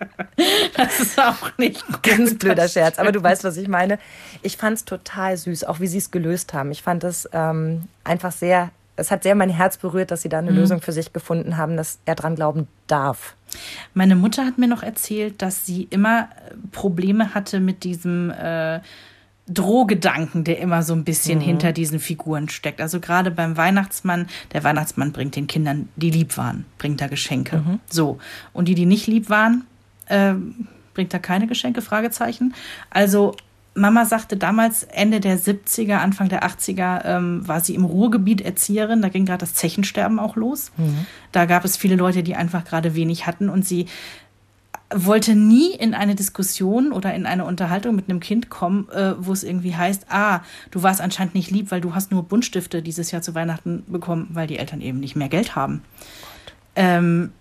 [0.76, 3.98] Das ist auch nicht ganz blöder Scherz, aber du weißt, was ich meine.
[4.42, 6.70] Ich fand es total süß, auch wie sie es gelöst haben.
[6.70, 10.38] Ich fand es ähm, einfach sehr es hat sehr mein Herz berührt, dass sie da
[10.38, 10.58] eine mhm.
[10.58, 13.36] Lösung für sich gefunden haben, dass er dran glauben darf.
[13.94, 18.80] Meine Mutter hat mir noch erzählt, dass sie immer äh, Probleme hatte mit diesem äh,
[19.48, 21.42] Drohgedanken, der immer so ein bisschen mhm.
[21.42, 22.80] hinter diesen Figuren steckt.
[22.80, 27.58] Also gerade beim Weihnachtsmann, der Weihnachtsmann bringt den Kindern, die lieb waren, bringt da Geschenke.
[27.58, 27.80] Mhm.
[27.88, 28.18] So.
[28.52, 29.64] Und die, die nicht lieb waren,
[30.06, 30.34] äh,
[30.94, 31.82] bringt da keine Geschenke?
[31.82, 32.54] Fragezeichen.
[32.90, 33.34] Also
[33.76, 39.02] Mama sagte damals, Ende der 70er, Anfang der 80er, ähm, war sie im Ruhrgebiet Erzieherin.
[39.02, 40.72] Da ging gerade das Zechensterben auch los.
[40.78, 41.06] Mhm.
[41.32, 43.50] Da gab es viele Leute, die einfach gerade wenig hatten.
[43.50, 43.86] Und sie
[44.94, 49.32] wollte nie in eine Diskussion oder in eine Unterhaltung mit einem Kind kommen, äh, wo
[49.32, 50.40] es irgendwie heißt, ah,
[50.70, 54.28] du warst anscheinend nicht lieb, weil du hast nur Buntstifte dieses Jahr zu Weihnachten bekommen,
[54.32, 55.82] weil die Eltern eben nicht mehr Geld haben.
[56.76, 57.32] Ähm,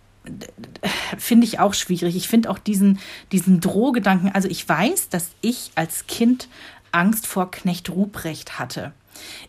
[1.17, 2.15] finde ich auch schwierig.
[2.15, 2.99] Ich finde auch diesen,
[3.31, 6.47] diesen Drohgedanken, also ich weiß, dass ich als Kind
[6.91, 8.93] Angst vor Knecht Ruprecht hatte.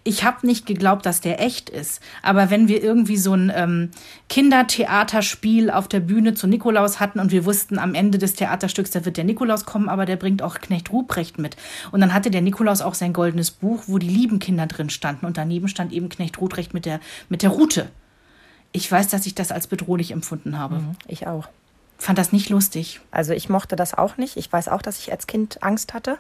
[0.05, 2.01] Ich habe nicht geglaubt, dass der echt ist.
[2.23, 3.91] Aber wenn wir irgendwie so ein ähm,
[4.29, 9.05] Kindertheaterspiel auf der Bühne zu Nikolaus hatten und wir wussten, am Ende des Theaterstücks, da
[9.05, 11.57] wird der Nikolaus kommen, aber der bringt auch Knecht Ruprecht mit.
[11.91, 15.27] Und dann hatte der Nikolaus auch sein goldenes Buch, wo die lieben Kinder drin standen.
[15.27, 17.89] Und daneben stand eben Knecht Ruprecht mit der, mit der Rute.
[18.73, 20.77] Ich weiß, dass ich das als bedrohlich empfunden habe.
[20.77, 21.49] Mhm, ich auch.
[21.99, 23.01] Fand das nicht lustig.
[23.11, 24.37] Also ich mochte das auch nicht.
[24.37, 26.19] Ich weiß auch, dass ich als Kind Angst hatte.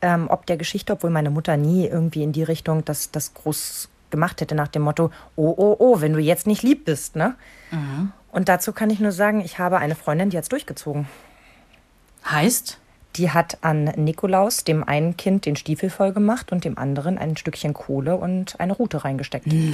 [0.00, 3.88] Ähm, ob der Geschichte, obwohl meine Mutter nie irgendwie in die Richtung das, das groß
[4.10, 7.34] gemacht hätte, nach dem Motto, oh, oh, oh, wenn du jetzt nicht lieb bist, ne?
[7.72, 8.12] Mhm.
[8.30, 11.08] Und dazu kann ich nur sagen, ich habe eine Freundin, die hat es durchgezogen.
[12.24, 12.78] Heißt?
[13.18, 17.36] Die hat an Nikolaus dem einen Kind den Stiefel voll gemacht und dem anderen ein
[17.36, 19.46] Stückchen Kohle und eine Rute reingesteckt.
[19.46, 19.72] Nein.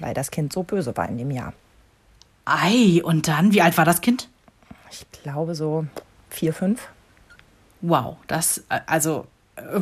[0.00, 1.52] Weil das Kind so böse war in dem Jahr.
[2.44, 4.28] Ei, und dann, wie alt war das Kind?
[4.90, 5.86] Ich glaube so
[6.28, 6.88] vier, fünf.
[7.80, 9.80] Wow, das, also, äh,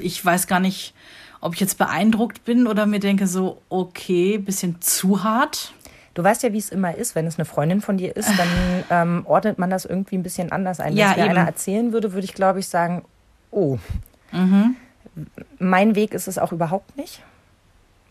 [0.00, 0.94] ich weiß gar nicht,
[1.40, 5.72] ob ich jetzt beeindruckt bin oder mir denke so, okay, bisschen zu hart.
[6.14, 8.48] Du weißt ja, wie es immer ist, wenn es eine Freundin von dir ist, dann
[8.90, 10.96] ähm, ordnet man das irgendwie ein bisschen anders ein.
[10.96, 13.04] Ja, wenn es mir einer erzählen würde, würde ich, glaube ich, sagen,
[13.50, 13.78] oh.
[14.32, 14.76] Mhm.
[15.58, 17.22] Mein Weg ist es auch überhaupt nicht.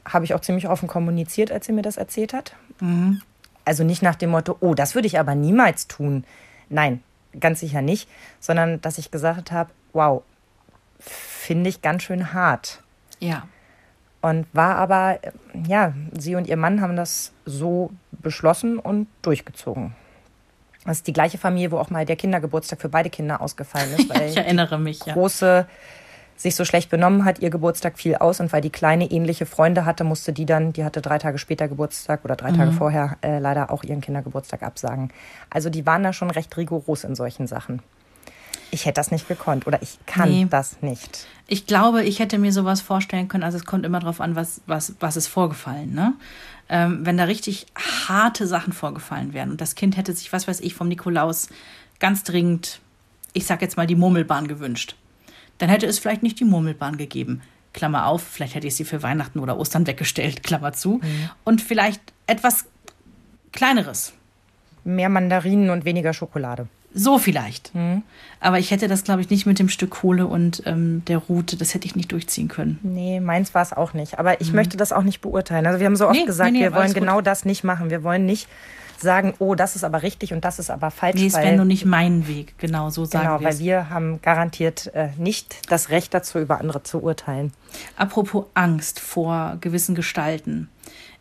[0.06, 2.56] Habe ich auch ziemlich offen kommuniziert, als sie mir das erzählt hat.
[2.80, 3.22] Mhm.
[3.66, 6.26] Also nicht nach dem Motto, oh, das würde ich aber niemals tun.
[6.70, 7.02] Nein,
[7.39, 10.24] ganz sicher nicht, sondern dass ich gesagt habe, wow,
[11.00, 12.82] finde ich ganz schön hart.
[13.20, 13.48] Ja.
[14.23, 15.19] Und war aber,
[15.67, 19.95] ja, sie und ihr Mann haben das so beschlossen und durchgezogen.
[20.86, 24.07] Das ist die gleiche Familie, wo auch mal der Kindergeburtstag für beide Kinder ausgefallen ist.
[24.15, 25.12] Weil ich erinnere mich, ja.
[25.12, 25.67] Große
[26.38, 29.86] sich so schlecht benommen hat, ihr Geburtstag fiel aus und weil die Kleine ähnliche Freunde
[29.86, 32.57] hatte, musste die dann, die hatte drei Tage später Geburtstag oder drei mhm.
[32.57, 35.09] Tage vorher äh, leider auch ihren Kindergeburtstag absagen.
[35.49, 37.81] Also die waren da schon recht rigoros in solchen Sachen.
[38.73, 40.47] Ich hätte das nicht gekonnt oder ich kann nee.
[40.49, 41.27] das nicht.
[41.45, 43.43] Ich glaube, ich hätte mir sowas vorstellen können.
[43.43, 45.93] Also es kommt immer darauf an, was, was, was ist vorgefallen.
[45.93, 46.13] Ne?
[46.69, 47.67] Ähm, wenn da richtig
[48.07, 51.49] harte Sachen vorgefallen wären und das Kind hätte sich, was weiß ich, vom Nikolaus
[51.99, 52.79] ganz dringend,
[53.33, 54.95] ich sag jetzt mal, die Murmelbahn gewünscht,
[55.59, 57.43] dann hätte es vielleicht nicht die Murmelbahn gegeben.
[57.73, 60.99] Klammer auf, vielleicht hätte ich sie für Weihnachten oder Ostern weggestellt, Klammer zu.
[61.03, 61.29] Mhm.
[61.43, 62.65] Und vielleicht etwas
[63.51, 64.13] Kleineres.
[64.83, 66.67] Mehr Mandarinen und weniger Schokolade.
[66.93, 67.73] So vielleicht.
[67.73, 68.03] Mhm.
[68.39, 71.58] Aber ich hätte das, glaube ich, nicht mit dem Stück Kohle und ähm, der Route,
[71.58, 72.79] das hätte ich nicht durchziehen können.
[72.84, 74.19] Nee, meins war es auch nicht.
[74.19, 74.56] Aber ich mhm.
[74.56, 75.65] möchte das auch nicht beurteilen.
[75.65, 77.89] Also wir haben so oft nee, gesagt, nee, nee, wir wollen genau das nicht machen.
[77.89, 78.47] Wir wollen nicht
[79.03, 81.15] sagen, oh, das ist aber richtig und das ist aber falsch.
[81.15, 82.56] Nee, es wäre nur nicht mein Weg.
[82.58, 86.84] Genau, so sagen Genau, weil wir haben garantiert äh, nicht das Recht dazu, über andere
[86.84, 87.51] zu urteilen.
[87.97, 90.69] Apropos Angst vor gewissen Gestalten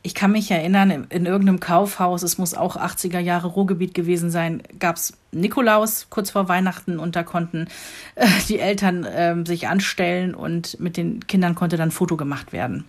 [0.02, 4.30] ich kann mich erinnern, in, in, irgendeinem Kaufhaus, es muss auch 80er Jahre Ruhrgebiet gewesen
[4.30, 7.68] sein, gab es Nikolaus kurz vor Weihnachten und da konnten
[8.16, 12.52] äh, die Eltern äh, sich anstellen und mit den Kindern konnte dann ein Foto gemacht
[12.52, 12.84] werden.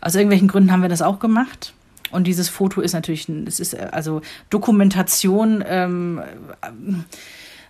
[0.00, 1.72] Aus irgendwelchen Gründen haben wir das auch gemacht.
[2.12, 4.20] Und dieses Foto ist natürlich, es ist äh, also
[4.50, 6.22] Dokumentation ähm,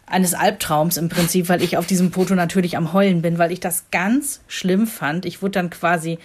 [0.07, 3.61] eines Albtraums im Prinzip, weil ich auf diesem Foto natürlich am Heulen bin, weil ich
[3.61, 5.25] das ganz schlimm fand.
[5.25, 6.19] Ich wurde dann quasi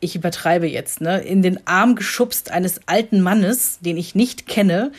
[0.00, 4.92] ich übertreibe jetzt, ne, in den Arm geschubst eines alten Mannes, den ich nicht kenne.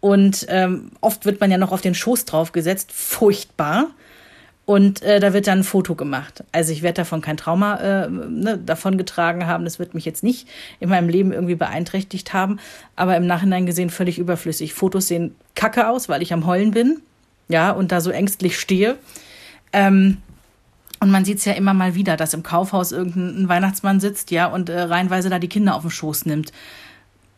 [0.00, 2.90] Und ähm, oft wird man ja noch auf den Schoß draufgesetzt.
[2.92, 3.88] Furchtbar.
[4.64, 6.42] Und äh, da wird dann ein Foto gemacht.
[6.50, 9.64] Also ich werde davon kein Trauma äh, ne, davon getragen haben.
[9.64, 10.48] Das wird mich jetzt nicht
[10.80, 12.58] in meinem Leben irgendwie beeinträchtigt haben.
[12.96, 14.74] Aber im Nachhinein gesehen völlig überflüssig.
[14.74, 17.00] Fotos sehen kacke aus, weil ich am Heulen bin.
[17.48, 18.96] Ja, und da so ängstlich stehe.
[19.72, 20.18] Ähm,
[21.00, 24.46] und man sieht es ja immer mal wieder, dass im Kaufhaus irgendein Weihnachtsmann sitzt, ja,
[24.46, 26.52] und äh, reihenweise da die Kinder auf den Schoß nimmt.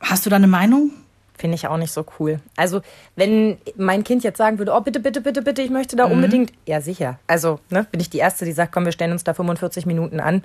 [0.01, 0.93] Hast du da eine Meinung?
[1.37, 2.41] Finde ich auch nicht so cool.
[2.57, 2.83] Also,
[3.15, 6.15] wenn mein Kind jetzt sagen würde, oh, bitte, bitte, bitte, bitte, ich möchte da mhm.
[6.15, 6.53] unbedingt.
[6.67, 7.19] Ja, sicher.
[7.27, 10.21] Also, ne, bin ich die Erste, die sagt, komm, wir stellen uns da 45 Minuten
[10.21, 10.43] an.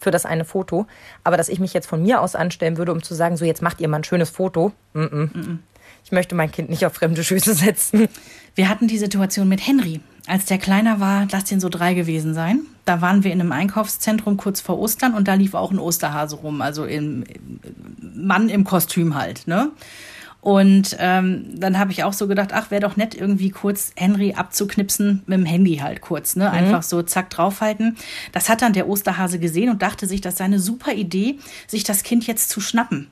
[0.00, 0.86] für das eine Foto.
[1.22, 3.62] Aber dass ich mich jetzt von mir aus anstellen würde, um zu sagen, so jetzt
[3.62, 4.72] macht ihr mal ein schönes Foto.
[4.94, 5.58] Mm -mm.
[6.04, 8.08] Ich möchte mein Kind nicht auf fremde Schüsse setzen.
[8.54, 10.00] Wir hatten die Situation mit Henry.
[10.26, 12.60] Als der kleiner war, lass den so drei gewesen sein.
[12.84, 16.36] Da waren wir in einem Einkaufszentrum kurz vor Ostern und da lief auch ein Osterhase
[16.36, 17.24] rum, also im
[18.00, 19.70] Mann im Kostüm halt, ne?
[20.40, 24.34] Und ähm, dann habe ich auch so gedacht, ach, wäre doch nett, irgendwie kurz Henry
[24.34, 26.50] abzuknipsen mit dem Handy halt kurz, ne?
[26.50, 27.96] Einfach so zack draufhalten.
[28.32, 31.84] Das hat dann der Osterhase gesehen und dachte sich, das sei eine super Idee, sich
[31.84, 33.08] das Kind jetzt zu schnappen.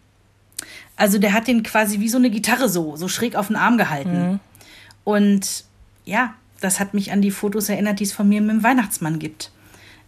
[0.97, 3.79] Also der hat den quasi wie so eine Gitarre so, so schräg auf den Arm
[3.79, 4.41] gehalten.
[5.05, 5.65] Und
[6.05, 9.19] ja, das hat mich an die Fotos erinnert, die es von mir mit dem Weihnachtsmann
[9.19, 9.51] gibt.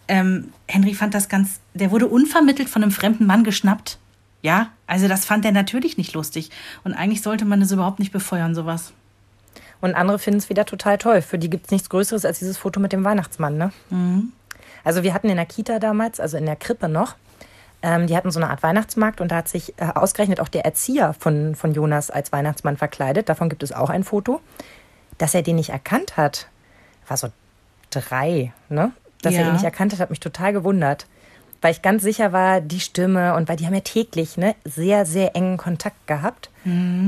[0.09, 3.99] Ähm, Henry fand das ganz, der wurde unvermittelt von einem fremden Mann geschnappt.
[4.43, 6.51] Ja, also das fand er natürlich nicht lustig.
[6.85, 8.93] Und eigentlich sollte man das überhaupt nicht befeuern, sowas.
[9.81, 11.23] Und andere finden es wieder total toll.
[11.23, 13.73] Für die gibt es nichts Größeres als dieses Foto mit dem Weihnachtsmann, ne?
[14.85, 17.15] Also wir hatten in der Kita damals, also in der Krippe noch,
[17.83, 20.65] ähm, die hatten so eine Art Weihnachtsmarkt und da hat sich äh, ausgerechnet auch der
[20.65, 23.29] Erzieher von, von Jonas als Weihnachtsmann verkleidet.
[23.29, 24.41] Davon gibt es auch ein Foto.
[25.19, 26.49] Dass er den nicht erkannt hat,
[27.09, 27.29] war so
[27.91, 28.93] drei, ne?
[29.23, 29.47] Dass er Ja.
[29.49, 31.07] ihn nicht erkannt hat, hat mich total gewundert.
[31.61, 35.07] Weil ich ganz sicher war, die Stimme und weil die haben ja täglich ne, sehr,
[35.07, 36.51] sehr engen Kontakt gehabt.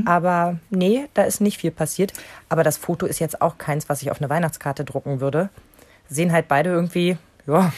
[0.04, 2.12] Aber nee, da ist nicht viel passiert.
[2.48, 5.48] Aber das Foto ist jetzt auch keins, was ich auf eine Weihnachtskarte drucken würde.
[6.08, 7.72] Sehen halt beide irgendwie, ja,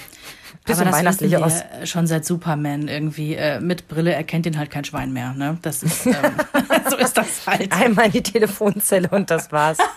[0.67, 1.65] bisschen Aber das wissen aus.
[1.79, 3.35] wir schon seit Superman irgendwie.
[3.35, 5.33] Äh, mit Brille erkennt ihn halt kein Schwein mehr.
[5.33, 5.59] Ne?
[5.63, 6.15] Das ist, ähm,
[6.91, 7.73] so ist das halt.
[7.73, 9.79] Einmal in die Telefonzelle und das war's.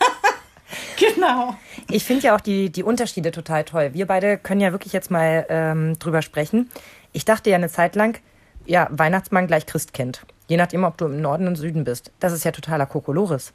[0.98, 1.56] Genau.
[1.90, 3.92] Ich finde ja auch die, die Unterschiede total toll.
[3.94, 6.70] Wir beide können ja wirklich jetzt mal ähm, drüber sprechen.
[7.12, 8.20] Ich dachte ja eine Zeit lang,
[8.66, 10.26] ja, Weihnachtsmann gleich Christkind.
[10.48, 12.12] Je nachdem, ob du im Norden und Süden bist.
[12.20, 13.54] Das ist ja totaler Kokolores.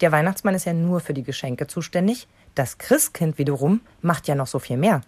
[0.00, 2.26] Der Weihnachtsmann ist ja nur für die Geschenke zuständig.
[2.54, 5.02] Das Christkind wiederum macht ja noch so viel mehr.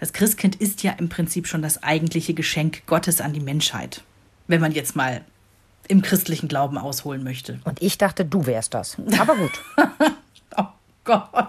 [0.00, 4.02] Das Christkind ist ja im Prinzip schon das eigentliche Geschenk Gottes an die Menschheit.
[4.46, 5.22] Wenn man jetzt mal
[5.88, 7.60] im christlichen Glauben ausholen möchte.
[7.64, 8.96] Und ich dachte, du wärst das.
[9.18, 9.52] Aber gut.
[10.56, 10.66] Oh
[11.02, 11.48] Gott.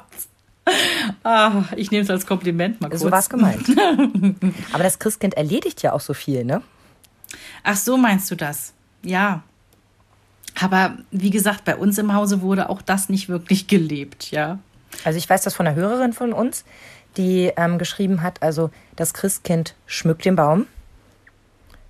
[1.24, 3.02] Ah, ich nehme es als Kompliment mal kurz.
[3.02, 3.68] So war es gemeint.
[4.74, 6.64] Aber das Christkind erledigt ja auch so viel, ne?
[7.64, 8.74] Ach so meinst du das?
[9.04, 9.44] Ja.
[10.60, 14.60] Aber wie gesagt, bei uns im Hause wurde auch das nicht wirklich gelebt, ja.
[15.04, 16.64] Also ich weiß das von einer Hörerin von uns,
[17.18, 20.68] die ähm, geschrieben hat, also das Christkind schmückt den Baum,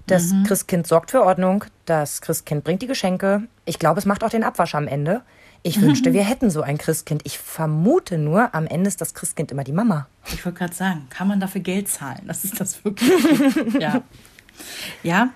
[0.07, 3.43] das Christkind sorgt für Ordnung, das Christkind bringt die Geschenke.
[3.65, 5.21] Ich glaube, es macht auch den Abwasch am Ende.
[5.63, 7.23] Ich wünschte, wir hätten so ein Christkind.
[7.25, 10.07] Ich vermute nur, am Ende ist das Christkind immer die Mama.
[10.27, 12.21] Ich wollte gerade sagen, kann man dafür Geld zahlen?
[12.27, 13.11] Das ist das wirklich.
[13.79, 14.03] ja.
[15.01, 15.29] Ja.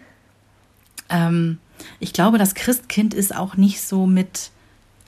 [1.09, 1.57] Ähm,
[1.99, 4.51] ich glaube, das Christkind ist auch nicht so mit,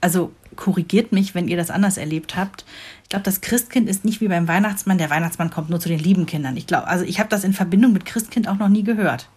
[0.01, 2.65] also korrigiert mich, wenn ihr das anders erlebt habt.
[3.11, 4.97] Ich glaube, das Christkind ist nicht wie beim Weihnachtsmann.
[4.97, 6.55] Der Weihnachtsmann kommt nur zu den lieben Kindern.
[6.55, 9.27] Ich glaube, also ich habe das in Verbindung mit Christkind auch noch nie gehört.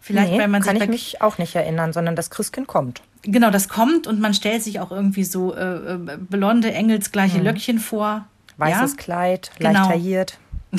[0.00, 3.02] Vielleicht, nee, weil man kann sich ich mich auch nicht erinnern, sondern das Christkind kommt.
[3.22, 7.80] Genau, das kommt und man stellt sich auch irgendwie so äh, äh, blonde, engelsgleiche Löckchen
[7.80, 8.26] vor.
[8.58, 8.96] Weißes ja?
[8.96, 9.88] Kleid, leicht Genau.
[9.88, 10.38] tailliert.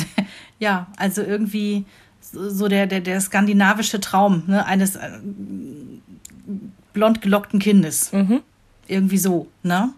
[0.58, 1.84] Ja, also irgendwie
[2.22, 5.10] so der, der, der skandinavische Traum ne, eines äh,
[6.94, 8.14] blond gelockten Kindes.
[8.88, 9.92] Irgendwie so, ne?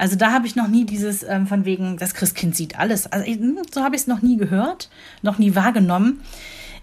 [0.00, 3.06] Also da habe ich noch nie dieses ähm, von wegen, das Christkind sieht alles.
[3.06, 4.88] Also hm, so habe ich es noch nie gehört,
[5.20, 6.22] noch nie wahrgenommen.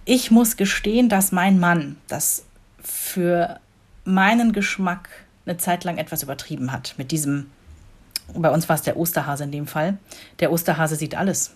[0.05, 2.45] Ich muss gestehen, dass mein Mann das
[2.79, 3.59] für
[4.05, 5.09] meinen Geschmack
[5.47, 7.47] eine Zeit lang etwas übertrieben hat mit diesem
[8.35, 9.97] bei uns war es der Osterhase in dem Fall.
[10.39, 11.55] Der Osterhase sieht alles.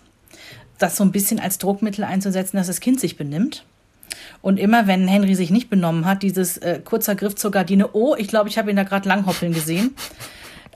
[0.78, 3.64] Das so ein bisschen als Druckmittel einzusetzen, dass das Kind sich benimmt.
[4.40, 8.16] Und immer, wenn Henry sich nicht benommen hat, dieses äh, kurzer Griff zur Gardine, oh,
[8.18, 9.94] ich glaube, ich habe ihn da gerade langhoppeln gesehen.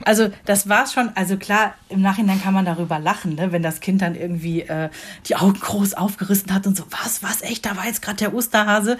[0.04, 3.80] Also das war schon, also klar, im Nachhinein kann man darüber lachen, ne, wenn das
[3.80, 4.90] Kind dann irgendwie äh,
[5.26, 8.34] die Augen groß aufgerissen hat und so, was, was, echt, da war jetzt gerade der
[8.34, 8.98] Osterhase.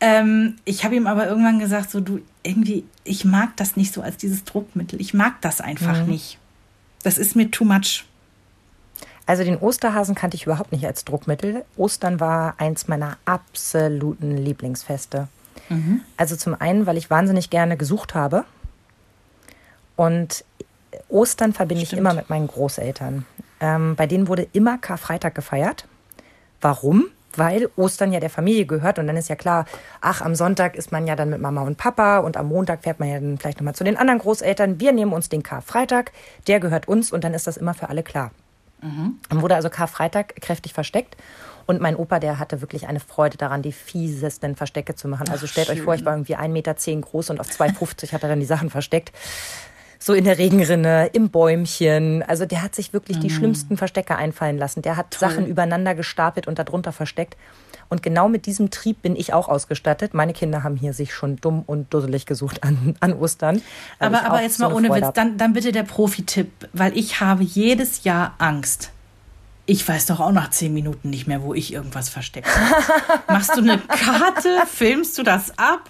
[0.00, 4.02] Ähm, ich habe ihm aber irgendwann gesagt, so du, irgendwie, ich mag das nicht so
[4.02, 5.00] als dieses Druckmittel.
[5.00, 6.38] Ich mag das einfach nicht.
[7.02, 8.04] Das ist mir too much.
[9.26, 11.64] Also den Osterhasen kannte ich überhaupt nicht als Druckmittel.
[11.76, 15.28] Ostern war eins meiner absoluten Lieblingsfeste.
[16.16, 18.44] Also zum einen, weil ich wahnsinnig gerne gesucht habe.
[19.96, 20.44] Und
[21.08, 22.00] Ostern verbinde ich Stimmt.
[22.00, 23.26] immer mit meinen Großeltern.
[23.60, 25.86] Ähm, bei denen wurde immer Karfreitag gefeiert.
[26.60, 27.06] Warum?
[27.36, 29.66] Weil Ostern ja der Familie gehört und dann ist ja klar,
[30.00, 33.00] ach, am Sonntag ist man ja dann mit Mama und Papa und am Montag fährt
[33.00, 34.78] man ja dann vielleicht nochmal zu den anderen Großeltern.
[34.78, 36.12] Wir nehmen uns den Karfreitag,
[36.46, 38.30] der gehört uns und dann ist das immer für alle klar.
[39.30, 41.16] Dann wurde also Karfreitag kräftig versteckt.
[41.66, 45.30] Und mein Opa, der hatte wirklich eine Freude daran, die fiesesten Verstecke zu machen.
[45.30, 48.28] Also stellt euch vor, ich war irgendwie 1,10 Meter groß und auf 2,50 hat er
[48.28, 49.12] dann die Sachen versteckt.
[50.04, 52.22] So in der Regenrinne, im Bäumchen.
[52.22, 54.82] Also der hat sich wirklich die schlimmsten Verstecke einfallen lassen.
[54.82, 57.38] Der hat Sachen übereinander gestapelt und darunter versteckt.
[57.88, 60.12] Und genau mit diesem Trieb bin ich auch ausgestattet.
[60.12, 63.62] Meine Kinder haben hier sich schon dumm und dusselig gesucht an, an Ostern.
[63.98, 67.20] Aber, aber jetzt so mal ohne Freude Witz, dann, dann bitte der Profi-Tipp, weil ich
[67.20, 68.90] habe jedes Jahr Angst.
[69.66, 72.50] Ich weiß doch auch nach zehn Minuten nicht mehr, wo ich irgendwas verstecke.
[73.28, 74.58] Machst du eine Karte?
[74.66, 75.88] Filmst du das ab?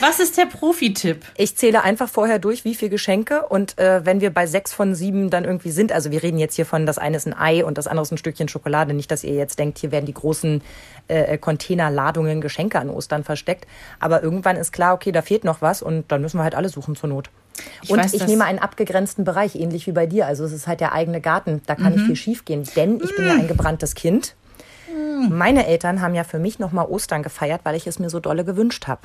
[0.00, 1.24] Was ist der Profi-Tipp?
[1.38, 3.46] Ich zähle einfach vorher durch, wie viele Geschenke.
[3.46, 6.56] Und äh, wenn wir bei sechs von sieben dann irgendwie sind, also wir reden jetzt
[6.56, 8.92] hier von, das eine ist ein Ei und das andere ist ein Stückchen Schokolade.
[8.92, 10.60] Nicht, dass ihr jetzt denkt, hier werden die großen
[11.08, 13.66] äh, Containerladungen Geschenke an Ostern versteckt.
[14.00, 16.68] Aber irgendwann ist klar, okay, da fehlt noch was und dann müssen wir halt alle
[16.68, 17.30] suchen zur Not.
[17.82, 20.26] Ich und weiß, ich nehme einen abgegrenzten Bereich, ähnlich wie bei dir.
[20.26, 21.62] Also es ist halt der eigene Garten.
[21.66, 21.92] Da kann Mhm.
[21.98, 24.34] nicht viel schief gehen, denn ich bin ja ein gebranntes Kind.
[25.30, 28.44] Meine Eltern haben ja für mich nochmal Ostern gefeiert, weil ich es mir so dolle
[28.44, 29.02] gewünscht habe.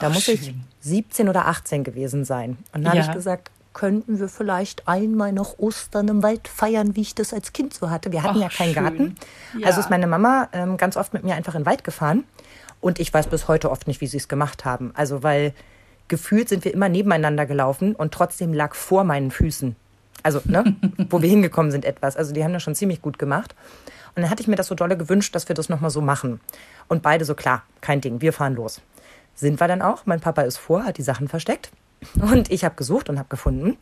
[0.00, 0.62] Da Ach, muss ich schön.
[0.80, 2.58] 17 oder 18 gewesen sein.
[2.74, 3.02] Und dann Ja.
[3.02, 7.32] habe ich gesagt, könnten wir vielleicht einmal noch Ostern im Wald feiern, wie ich das
[7.32, 8.12] als Kind so hatte.
[8.12, 8.82] Wir hatten Ach, ja keinen schön.
[8.82, 9.14] Garten.
[9.58, 9.68] Ja.
[9.68, 12.24] Also ist meine Mama ähm, ganz oft mit mir einfach in den Wald gefahren.
[12.80, 14.90] Und ich weiß bis heute oft nicht, wie sie es gemacht haben.
[14.94, 15.54] Also weil
[16.12, 19.74] gefühlt sind wir immer nebeneinander gelaufen und trotzdem lag vor meinen Füßen.
[20.22, 20.76] Also, ne,
[21.08, 22.18] wo wir hingekommen sind etwas.
[22.18, 23.54] Also die haben das schon ziemlich gut gemacht.
[24.14, 26.38] Und dann hatte ich mir das so dolle gewünscht, dass wir das nochmal so machen.
[26.86, 28.82] Und beide so, klar, kein Ding, wir fahren los.
[29.34, 30.04] Sind wir dann auch.
[30.04, 31.70] Mein Papa ist vor, hat die Sachen versteckt.
[32.20, 33.78] Und ich habe gesucht und habe gefunden.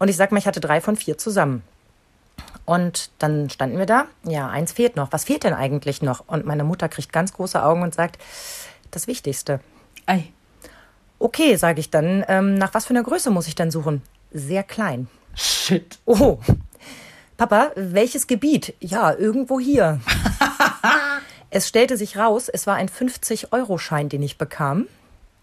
[0.00, 1.62] Und ich sag mal, ich hatte drei von vier zusammen.
[2.64, 4.06] Und dann standen wir da.
[4.24, 5.12] Ja, eins fehlt noch.
[5.12, 6.24] Was fehlt denn eigentlich noch?
[6.26, 8.18] Und meine Mutter kriegt ganz große Augen und sagt,
[8.90, 9.60] das Wichtigste.
[10.06, 10.32] Ei.
[11.18, 12.24] Okay, sage ich dann.
[12.28, 14.02] Ähm, nach was für einer Größe muss ich denn suchen?
[14.32, 15.08] Sehr klein.
[15.34, 15.98] Shit.
[16.04, 16.38] Oh.
[17.36, 18.74] Papa, welches Gebiet?
[18.80, 20.00] Ja, irgendwo hier.
[21.50, 24.86] es stellte sich raus, es war ein 50-Euro-Schein, den ich bekam,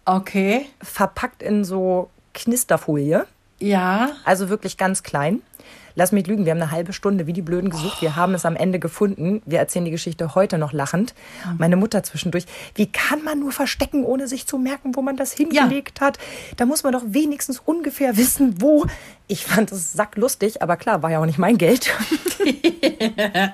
[0.06, 0.66] Okay.
[0.82, 3.26] verpackt in so Knisterfolie,
[3.60, 4.10] Ja.
[4.26, 5.42] also wirklich ganz klein.
[5.96, 8.02] Lass mich lügen, wir haben eine halbe Stunde wie die Blöden gesucht.
[8.02, 9.42] Wir haben es am Ende gefunden.
[9.46, 11.16] Wir erzählen die Geschichte heute noch lachend.
[11.58, 12.46] Meine Mutter zwischendurch.
[12.76, 16.18] Wie kann man nur verstecken, ohne sich zu merken, wo man das hingelegt hat?
[16.58, 18.86] Da muss man doch wenigstens ungefähr wissen, wo.
[19.28, 21.92] Ich fand es sacklustig, aber klar, war ja auch nicht mein Geld.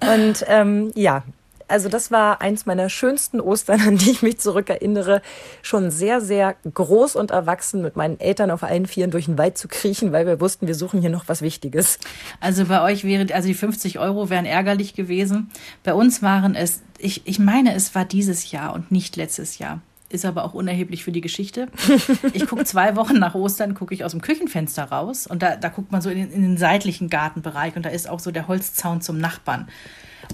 [0.00, 1.24] Und ähm, ja,
[1.72, 5.22] also das war eins meiner schönsten Ostern, an die ich mich zurückerinnere.
[5.62, 9.58] Schon sehr, sehr groß und erwachsen mit meinen Eltern auf allen Vieren durch den Wald
[9.58, 11.98] zu kriechen, weil wir wussten, wir suchen hier noch was Wichtiges.
[12.40, 15.50] Also bei euch wäre, also die 50 Euro wären ärgerlich gewesen.
[15.82, 19.80] Bei uns waren es, ich, ich meine, es war dieses Jahr und nicht letztes Jahr.
[20.10, 21.68] Ist aber auch unerheblich für die Geschichte.
[22.34, 25.68] Ich gucke zwei Wochen nach Ostern, gucke ich aus dem Küchenfenster raus und da, da
[25.68, 28.46] guckt man so in, den- in den seitlichen Gartenbereich und da ist auch so der
[28.46, 29.68] Holzzaun zum Nachbarn.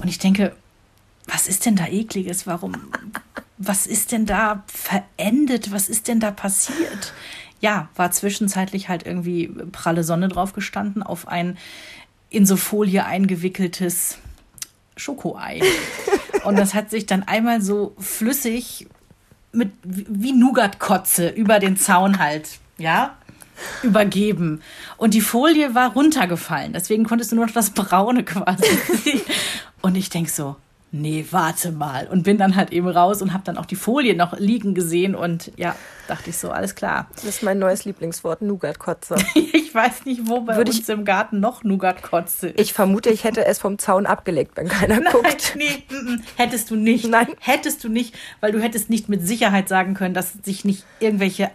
[0.03, 0.53] Und ich denke,
[1.29, 2.47] was ist denn da ekliges?
[2.47, 2.75] Warum?
[3.59, 5.73] Was ist denn da verendet?
[5.73, 7.13] Was ist denn da passiert?
[7.61, 11.59] Ja, war zwischenzeitlich halt irgendwie pralle Sonne drauf gestanden auf ein
[12.31, 14.19] in so Folie eingewickeltes
[14.97, 15.61] Schokoei.
[16.45, 18.87] Und das hat sich dann einmal so flüssig
[19.53, 23.17] mit wie Nougat-Kotze über den Zaun halt, ja,
[23.83, 24.63] übergeben.
[24.97, 26.73] Und die Folie war runtergefallen.
[26.73, 29.23] Deswegen konntest du nur noch das Braune quasi sehen.
[29.81, 30.57] Und ich denk so,
[30.91, 32.07] nee, warte mal.
[32.09, 35.15] Und bin dann halt eben raus und habe dann auch die Folie noch liegen gesehen.
[35.15, 37.09] Und ja, dachte ich so, alles klar.
[37.15, 39.17] Das ist mein neues Lieblingswort, Nougat-Kotze.
[39.69, 42.61] Ich weiß nicht, wo bei Würde uns im Garten noch Nougat-Kotze ist.
[42.61, 45.55] Ich vermute, ich hätte es vom Zaun abgelegt, wenn keiner Nein, guckt.
[45.57, 47.07] nee, mm, mm, hättest du nicht.
[47.07, 47.29] Nein.
[47.39, 51.51] Hättest du nicht, weil du hättest nicht mit Sicherheit sagen können, dass sich nicht irgendwelche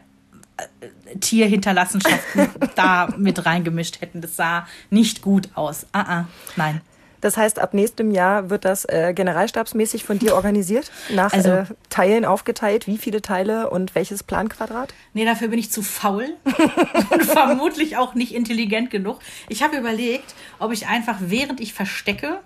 [0.58, 4.22] äh, Tierhinterlassenschaften da mit reingemischt hätten.
[4.22, 5.88] Das sah nicht gut aus.
[5.92, 6.82] Ah, ah, nein.
[7.24, 11.66] Das heißt, ab nächstem Jahr wird das äh, generalstabsmäßig von dir organisiert, nach Also- äh,
[11.90, 14.94] Teilen aufgeteilt, wie viele Teile und welches Planquadrat?
[15.14, 16.26] Nee, dafür bin ich zu faul
[17.12, 19.20] und vermutlich auch nicht intelligent genug.
[19.48, 22.42] Ich habe überlegt, ob ich einfach, während ich verstecke,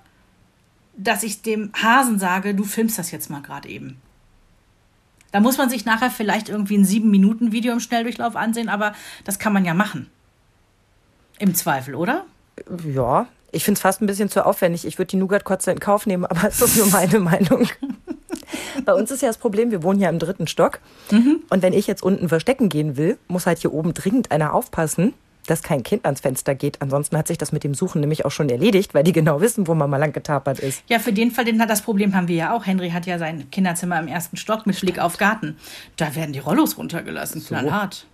[0.95, 3.99] dass ich dem Hasen sage, du filmst das jetzt mal gerade eben.
[5.31, 8.93] Da muss man sich nachher vielleicht irgendwie ein sieben Minuten Video im Schnelldurchlauf ansehen, aber
[9.25, 10.07] das kann man ja machen.
[11.39, 12.25] Im Zweifel, oder?
[12.85, 14.85] Ja, ich finde es fast ein bisschen zu aufwendig.
[14.85, 17.67] Ich würde die Nougat-Kotze in Kauf nehmen, aber es ist nur meine Meinung.
[18.85, 20.79] Bei uns ist ja das Problem, wir wohnen ja im dritten Stock.
[21.49, 25.13] Und wenn ich jetzt unten verstecken gehen will, muss halt hier oben dringend einer aufpassen,
[25.47, 26.81] dass kein Kind ans Fenster geht.
[26.81, 29.67] Ansonsten hat sich das mit dem Suchen nämlich auch schon erledigt, weil die genau wissen,
[29.67, 30.83] wo man mal lang getapert ist.
[30.87, 32.65] Ja, für den Fall, den hat das Problem haben wir ja auch.
[32.65, 35.57] Henry hat ja sein Kinderzimmer im ersten Stock mit Blick auf Garten.
[35.95, 38.05] Da werden die Rollos runtergelassen, knallhart.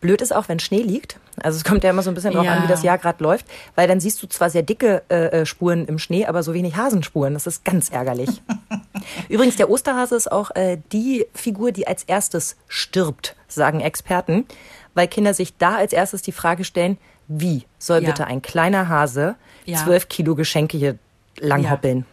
[0.00, 1.18] Blöd ist auch, wenn Schnee liegt.
[1.40, 2.52] Also es kommt ja immer so ein bisschen drauf Ja.
[2.54, 3.46] an, wie das Jahr gerade läuft,
[3.76, 6.76] weil dann siehst du zwar sehr dicke äh, äh, Spuren im Schnee, aber so wenig
[6.76, 7.34] Hasenspuren.
[7.34, 8.42] Das ist ganz ärgerlich.
[9.28, 14.46] Übrigens, der Osterhase ist auch äh, die Figur, die als erstes stirbt, sagen Experten,
[14.94, 16.98] weil Kinder sich da als erstes die Frage stellen,
[17.28, 18.08] wie soll Ja.
[18.10, 19.84] bitte ein kleiner Hase Ja.
[19.84, 20.98] zwölf Kilo Geschenke hier
[21.38, 22.04] langhoppeln?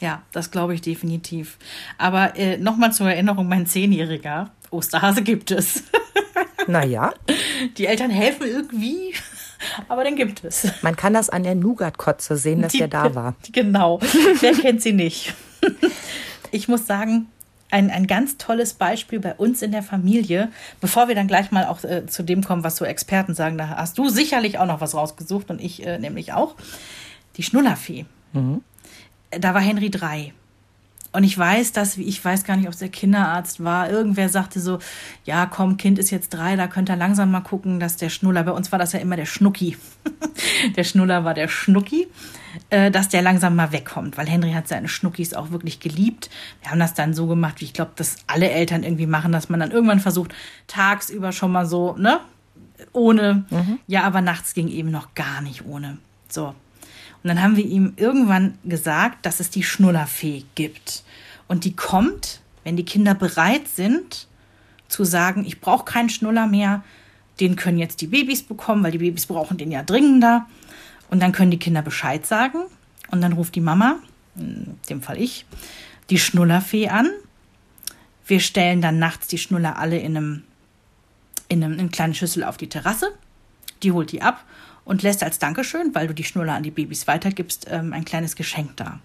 [0.00, 1.56] Ja, das glaube ich definitiv.
[1.96, 5.84] Aber äh, nochmal zur Erinnerung, mein Zehnjähriger, Osterhase gibt es.
[6.66, 7.12] Naja,
[7.76, 9.14] Die Eltern helfen irgendwie,
[9.88, 10.68] aber den gibt es.
[10.82, 13.34] man kann das an der Nougat-Kotze sehen, dass der da war.
[13.52, 14.00] Genau.
[14.40, 15.34] Wer kennt sie nicht?
[16.50, 17.28] Ich muss sagen,
[17.70, 20.50] ein, ein ganz tolles Beispiel bei uns in der Familie,
[20.80, 23.68] bevor wir dann gleich mal auch äh, zu dem kommen, was so Experten sagen, da
[23.70, 26.54] hast du sicherlich auch noch was rausgesucht und ich äh, nämlich auch.
[27.38, 28.04] Die Schnullerfee.
[29.30, 30.34] Da war Henry drei.
[31.12, 34.60] Und ich weiß, dass, ich weiß gar nicht, ob es der Kinderarzt war, irgendwer sagte
[34.60, 34.78] so,
[35.24, 38.42] ja komm, Kind ist jetzt drei, da könnt ihr langsam mal gucken, dass der Schnuller,
[38.44, 39.76] bei uns war das ja immer der Schnucki.
[40.76, 42.08] der Schnuller war der Schnucki,
[42.70, 46.30] äh, dass der langsam mal wegkommt, weil Henry hat seine Schnuckis auch wirklich geliebt.
[46.62, 49.50] Wir haben das dann so gemacht, wie ich glaube, dass alle Eltern irgendwie machen, dass
[49.50, 50.34] man dann irgendwann versucht,
[50.66, 52.20] tagsüber schon mal so, ne,
[52.92, 53.44] ohne.
[53.86, 55.98] Ja, aber nachts ging eben noch gar nicht ohne.
[56.28, 56.54] So.
[57.22, 61.04] Und dann haben wir ihm irgendwann gesagt, dass es die Schnullerfee gibt.
[61.46, 64.26] Und die kommt, wenn die Kinder bereit sind,
[64.88, 66.82] zu sagen, ich brauche keinen Schnuller mehr,
[67.40, 70.46] den können jetzt die Babys bekommen, weil die Babys brauchen den ja dringender.
[71.10, 72.58] Und dann können die Kinder Bescheid sagen.
[73.10, 73.96] Und dann ruft die Mama,
[74.36, 75.46] in dem Fall ich,
[76.10, 77.08] die Schnullerfee an.
[78.26, 80.42] Wir stellen dann nachts die Schnuller alle in einem
[81.48, 83.12] in, einem, in eine kleine Schüssel auf die Terrasse.
[83.82, 84.44] Die holt die ab
[84.84, 88.36] und lässt als Dankeschön, weil du die Schnuller an die Babys weitergibst, ähm, ein kleines
[88.36, 89.00] Geschenk da.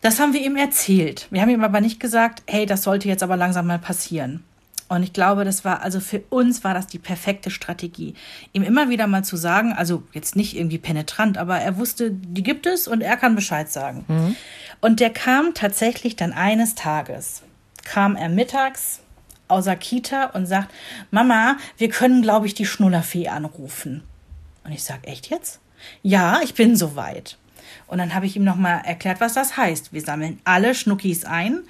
[0.00, 1.26] Das haben wir ihm erzählt.
[1.30, 4.44] Wir haben ihm aber nicht gesagt, hey, das sollte jetzt aber langsam mal passieren.
[4.88, 8.14] Und ich glaube, das war, also für uns war das die perfekte Strategie.
[8.52, 12.44] Ihm immer wieder mal zu sagen, also jetzt nicht irgendwie penetrant, aber er wusste, die
[12.44, 14.04] gibt es und er kann Bescheid sagen.
[14.80, 17.42] Und der kam tatsächlich dann eines Tages,
[17.84, 19.00] kam er mittags
[19.48, 20.72] aus der Kita und sagt,
[21.10, 24.02] Mama, wir können, glaube ich, die Schnullerfee anrufen.
[24.66, 25.60] Und ich sage, echt jetzt?
[26.02, 27.38] Ja, ich bin soweit.
[27.86, 29.92] Und dann habe ich ihm nochmal erklärt, was das heißt.
[29.92, 31.60] Wir sammeln alle Schnuckis ein,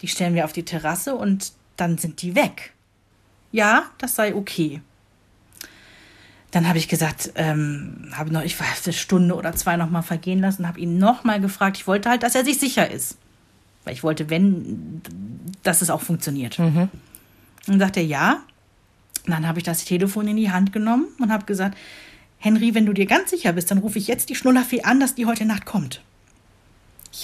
[0.00, 2.72] die stellen wir auf die Terrasse und dann sind die weg.
[3.52, 4.80] Ja, das sei okay.
[6.50, 10.02] Dann habe ich gesagt, ähm, habe noch, ich weiß, eine Stunde oder zwei noch mal
[10.02, 11.76] vergehen lassen, habe ihn noch mal gefragt.
[11.76, 13.18] Ich wollte halt, dass er sich sicher ist,
[13.84, 15.02] weil ich wollte, wenn,
[15.62, 16.58] dass es auch funktioniert.
[16.58, 16.90] Und
[17.66, 18.42] dann sagt er ja.
[19.26, 21.76] Und dann habe ich das Telefon in die Hand genommen und habe gesagt,
[22.46, 25.16] Henry, wenn du dir ganz sicher bist, dann rufe ich jetzt die Schnullerfee an, dass
[25.16, 26.00] die heute Nacht kommt.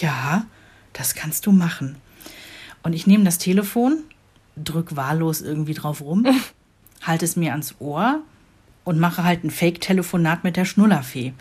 [0.01, 0.47] Ja,
[0.95, 1.95] das kannst du machen.
[2.83, 4.03] Und ich nehme das Telefon,
[4.57, 6.27] drück wahllos irgendwie drauf rum,
[7.03, 8.21] halte es mir ans Ohr
[8.83, 11.35] und mache halt ein Fake-Telefonat mit der Schnullerfee.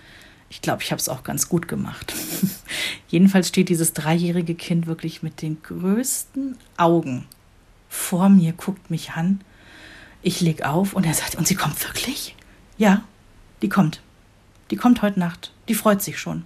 [0.51, 2.13] Ich glaube, ich habe es auch ganz gut gemacht.
[3.07, 7.25] Jedenfalls steht dieses dreijährige Kind wirklich mit den größten Augen
[7.89, 9.41] vor mir, guckt mich an.
[10.21, 12.36] Ich leg auf und er sagt, und sie kommt wirklich?
[12.77, 13.03] Ja,
[13.62, 14.01] die kommt.
[14.70, 15.51] Die kommt heute Nacht.
[15.68, 16.43] Die freut sich schon.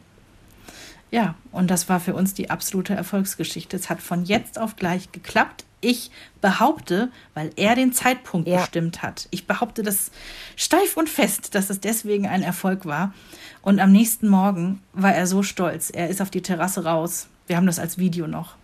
[1.12, 3.78] Ja, und das war für uns die absolute Erfolgsgeschichte.
[3.78, 5.64] Es hat von jetzt auf gleich geklappt.
[5.80, 6.10] Ich
[6.42, 8.58] behaupte, weil er den Zeitpunkt Ja.
[8.62, 9.28] bestimmt hat.
[9.30, 10.12] Ich behaupte das
[10.56, 13.14] steif und fest, dass es deswegen ein Erfolg war.
[13.62, 15.92] Und am nächsten Morgen war er so stolz.
[15.92, 17.28] Er ist auf die Terrasse raus.
[17.48, 18.56] Wir haben das als Video noch.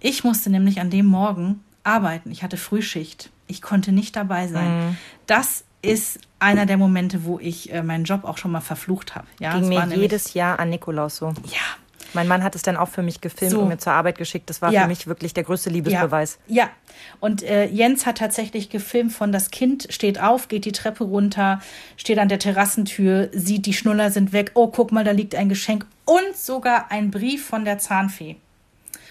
[0.00, 2.30] Ich musste nämlich an dem Morgen arbeiten.
[2.30, 3.30] Ich hatte Frühschicht.
[3.46, 4.96] Ich konnte nicht dabei sein.
[5.26, 9.26] Das ist einer der Momente, wo ich äh, meinen Job auch schon mal verflucht habe.
[9.40, 11.28] Ja, Ging mir jedes Jahr an Nikolaus so.
[11.46, 11.60] Ja,
[12.12, 13.60] Mein Mann hat es dann auch für mich gefilmt So.
[13.60, 14.48] und mir zur Arbeit geschickt.
[14.50, 14.82] Das war Ja.
[14.82, 16.38] für mich wirklich der größte Liebesbeweis.
[16.46, 16.70] Ja, ja.
[17.20, 21.60] und äh, Jens hat tatsächlich gefilmt von das Kind steht auf, geht die Treppe runter,
[21.96, 24.52] steht an der Terrassentür, sieht, die Schnuller sind weg.
[24.54, 28.36] Oh, guck mal, da liegt ein Geschenk und sogar ein Brief von der Zahnfee.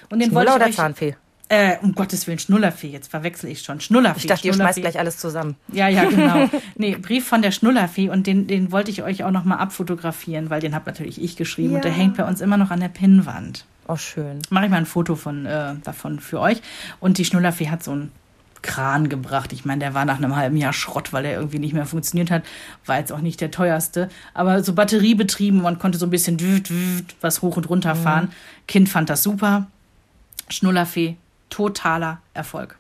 [0.10, 1.16] Und den wollte Schnuller ich oder euch, Zahnfee?
[1.50, 3.80] Äh, um Gottes Willen, Schnullerfee, jetzt verwechsel ich schon.
[3.82, 4.22] Schnullerfee.
[4.22, 5.56] Ich dachte, ihr schmeißt gleich alles zusammen.
[5.72, 6.50] Ja, ja, genau.
[6.76, 10.50] Nee, Brief von der Schnullerfee und den, den wollte ich euch auch noch mal abfotografieren,
[10.50, 11.98] weil den habe natürlich ich geschrieben und der Ja.
[11.98, 13.66] hängt bei uns immer noch an der Pinnwand.
[13.88, 14.40] Oh, schön.
[14.50, 16.62] Mache ich mal ein Foto von, äh, davon für euch.
[17.02, 18.12] Und die Schnullerfee hat so einen
[18.62, 19.52] Kran gebracht.
[19.52, 22.32] Ich meine, der war nach einem halben Jahr Schrott, weil er irgendwie nicht mehr funktioniert
[22.32, 22.44] hat.
[22.86, 24.08] War jetzt auch nicht der teuerste.
[24.34, 26.38] Aber so batteriebetrieben, man konnte so ein bisschen
[27.20, 28.32] was hoch und runter fahren.
[28.70, 29.68] Kind fand das super.
[30.50, 31.18] Schnullerfee,
[31.54, 32.76] totaler Erfolg.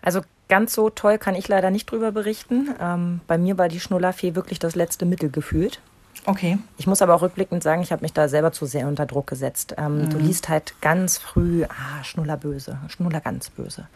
[0.00, 2.68] Also ganz so toll kann ich leider nicht drüber berichten.
[2.80, 5.80] Ähm, bei mir war die Schnullerfee wirklich das letzte Mittel gefühlt.
[6.24, 6.58] Okay.
[6.78, 9.26] Ich muss aber auch rückblickend sagen, ich habe mich da selber zu sehr unter Druck
[9.26, 9.74] gesetzt.
[9.76, 13.88] Ähm, Du liest halt ganz früh, ah, Schnuller böse, Schnuller ganz böse.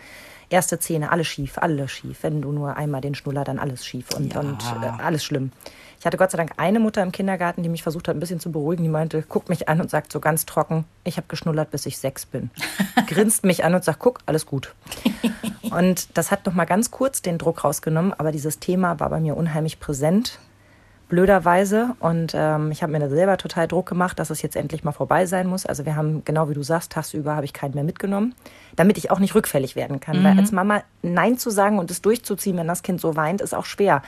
[0.51, 2.19] Erste Zähne, alles schief, alles schief.
[2.23, 4.41] Wenn du nur einmal den Schnuller, dann alles schief und, Ja.
[4.41, 5.53] und äh, alles schlimm.
[5.99, 8.41] Ich hatte Gott sei Dank eine Mutter im Kindergarten, die mich versucht hat, ein bisschen
[8.41, 8.83] zu beruhigen.
[8.83, 11.99] Die meinte, guckt mich an und sagt so ganz trocken, ich habe geschnullert, bis ich
[11.99, 12.51] sechs bin.
[13.07, 14.75] Grinst mich an und sagt, guck, alles gut.
[15.71, 19.21] Und das hat noch mal ganz kurz den Druck rausgenommen, aber dieses Thema war bei
[19.21, 20.41] mir unheimlich präsent,
[21.11, 21.95] blöderweise.
[22.01, 24.93] Und ähm, ich habe mir da selber total Druck gemacht, dass es jetzt endlich mal
[24.93, 25.67] vorbei sein muss.
[25.67, 28.35] Also wir haben, genau wie du sagst, tagsüber habe ich keinen mehr mitgenommen,
[28.77, 30.25] damit ich auch nicht rückfällig werden kann.
[30.25, 33.55] Weil als Mama Nein zu sagen und es durchzuziehen, wenn das Kind so weint, ist
[33.55, 34.03] auch schwer.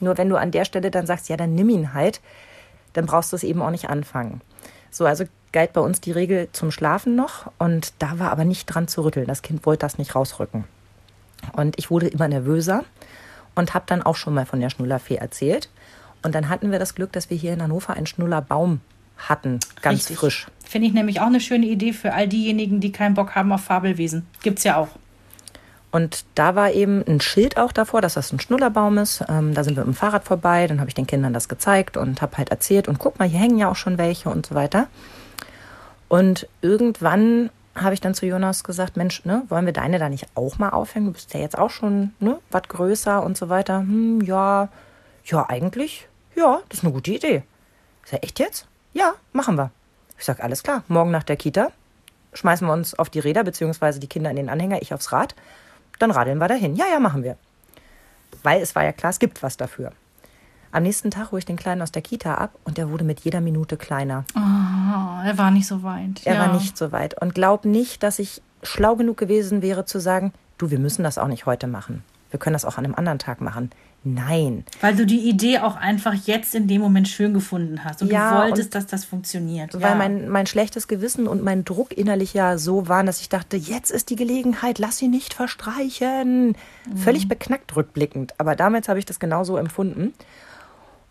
[0.00, 2.20] Nur wenn du an der Stelle dann sagst, ja, dann nimm ihn halt,
[2.92, 4.42] dann brauchst du es eben auch nicht anfangen.
[4.90, 8.66] So, also galt bei uns die Regel zum Schlafen noch und da war aber nicht
[8.66, 9.26] dran zu rütteln.
[9.26, 10.64] Das Kind wollte das nicht rausrücken.
[11.52, 12.84] Und ich wurde immer nervöser
[13.54, 15.68] und habe dann auch schon mal von der Schnullerfee erzählt.
[16.28, 18.82] Und dann hatten wir das Glück, dass wir hier in Hannover einen Schnullerbaum
[19.16, 20.18] hatten, ganz Richtig.
[20.18, 20.46] frisch.
[20.62, 23.62] Finde ich nämlich auch eine schöne Idee für all diejenigen, die keinen Bock haben auf
[23.62, 24.26] Fabelwesen.
[24.42, 24.88] Gibt's ja auch.
[25.90, 29.24] Und da war eben ein Schild auch davor, dass das ein Schnullerbaum ist.
[29.26, 30.66] Ähm, da sind wir mit dem Fahrrad vorbei.
[30.66, 32.88] Dann habe ich den Kindern das gezeigt und habe halt erzählt.
[32.88, 34.88] Und guck mal, hier hängen ja auch schon welche und so weiter.
[36.08, 40.26] Und irgendwann habe ich dann zu Jonas gesagt, Mensch, ne, wollen wir deine da nicht
[40.34, 41.06] auch mal aufhängen?
[41.06, 43.78] Du bist ja jetzt auch schon ne, was größer und so weiter.
[43.78, 44.68] Hm, ja,
[45.30, 46.08] ja, eigentlich,
[46.38, 47.42] ja, das ist eine gute Idee.
[48.04, 48.66] Ich sage, echt jetzt?
[48.92, 49.70] Ja, machen wir.
[50.18, 51.70] Ich sage, alles klar, morgen nach der Kita
[52.32, 55.34] schmeißen wir uns auf die Räder, beziehungsweise die Kinder in den Anhänger, ich aufs Rad.
[55.98, 56.76] Dann radeln wir dahin.
[56.76, 57.36] Ja, ja, machen wir.
[58.42, 59.92] Weil es war ja klar, es gibt was dafür.
[60.70, 63.20] Am nächsten Tag hole ich den Kleinen aus der Kita ab und der wurde mit
[63.20, 64.24] jeder Minute kleiner.
[64.36, 66.20] Oh, er war nicht so weit.
[66.24, 66.40] Er ja.
[66.40, 67.20] war nicht so weit.
[67.20, 71.18] Und glaub nicht, dass ich schlau genug gewesen wäre zu sagen, du, wir müssen das
[71.18, 72.04] auch nicht heute machen.
[72.30, 73.70] Wir können das auch an einem anderen Tag machen.
[74.04, 74.64] Nein.
[74.80, 78.00] Weil du die Idee auch einfach jetzt in dem Moment schön gefunden hast.
[78.00, 79.74] Und Ja, du wolltest, und- dass das funktioniert.
[79.74, 79.94] Weil ja.
[79.96, 83.90] mein, mein schlechtes Gewissen und mein Druck innerlich ja so waren, dass ich dachte, jetzt
[83.90, 86.56] ist die Gelegenheit, lass sie nicht verstreichen.
[86.96, 88.34] Völlig beknackt rückblickend.
[88.38, 90.14] Aber damals habe ich das genauso empfunden.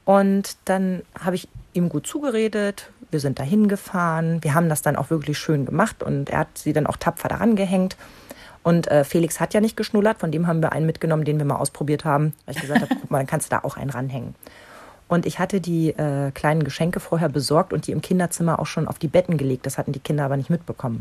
[0.06, 2.90] Und dann habe ich ihm gut zugeredet.
[3.12, 4.40] Wir sind dahin gefahren.
[4.42, 7.28] Wir haben das dann auch wirklich schön gemacht und er hat sie dann auch tapfer
[7.28, 7.98] daran gehängt.
[8.68, 11.46] Und äh, Felix hat ja nicht geschnullert, von dem haben wir einen mitgenommen, den wir
[11.46, 12.34] mal ausprobiert haben.
[12.46, 14.36] Weil ich gesagt habe, guck mal, dann kannst du da auch einen ranhängen.
[15.08, 18.90] Und ich hatte die äh, kleinen Geschenke vorher besorgt und die im Kinderzimmer auch schon
[18.90, 19.66] auf die Betten gelegt.
[19.66, 21.00] Das hatten die Kinder aber nicht mitbekommen.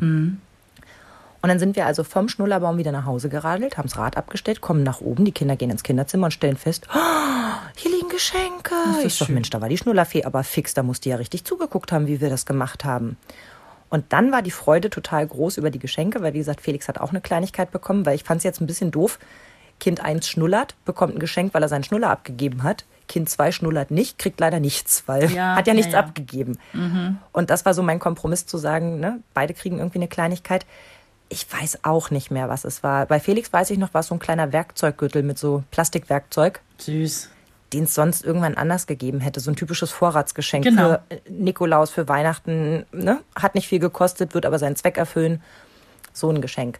[1.42, 4.60] Und dann sind wir also vom Schnullerbaum wieder nach Hause geradelt, haben das Rad abgestellt,
[4.60, 6.98] kommen nach oben, die Kinder gehen ins Kinderzimmer und stellen fest, oh,
[7.74, 8.74] hier liegen Geschenke.
[9.04, 9.34] ist Ich schön.
[9.34, 12.20] Mensch, da war die Schnullerfee aber fix, da muss die ja richtig zugeguckt haben, wie
[12.20, 13.16] wir das gemacht haben.
[13.89, 16.99] Und dann war die Freude total groß über die Geschenke, weil wie gesagt, Felix hat
[16.99, 19.18] auch eine Kleinigkeit bekommen, weil ich fand es jetzt ein bisschen doof.
[19.78, 22.84] Kind 1 schnullert, bekommt ein Geschenk, weil er seinen Schnuller abgegeben hat.
[23.09, 26.01] Kind 2 schnullert nicht, kriegt leider nichts, weil Ja, hat ja ja, nichts ja.
[26.01, 26.59] abgegeben.
[27.32, 30.66] Und das war so mein Kompromiss zu sagen, ne, beide kriegen irgendwie eine Kleinigkeit.
[31.28, 33.07] Ich weiß auch nicht mehr, was es war.
[33.07, 37.30] Bei Felix weiß ich noch, war es so ein kleiner Werkzeuggürtel mit so Plastikwerkzeug, Süß.
[37.72, 39.40] Den es sonst irgendwann anders gegeben hätte.
[39.40, 40.82] So ein typisches Vorratsgeschenk Genau.
[40.90, 42.86] für äh, Nikolaus, für Weihnachten.
[42.92, 43.20] Ne?
[43.34, 45.42] Hat nicht viel gekostet, wird aber seinen Zweck erfüllen.
[46.12, 46.78] So ein Geschenk.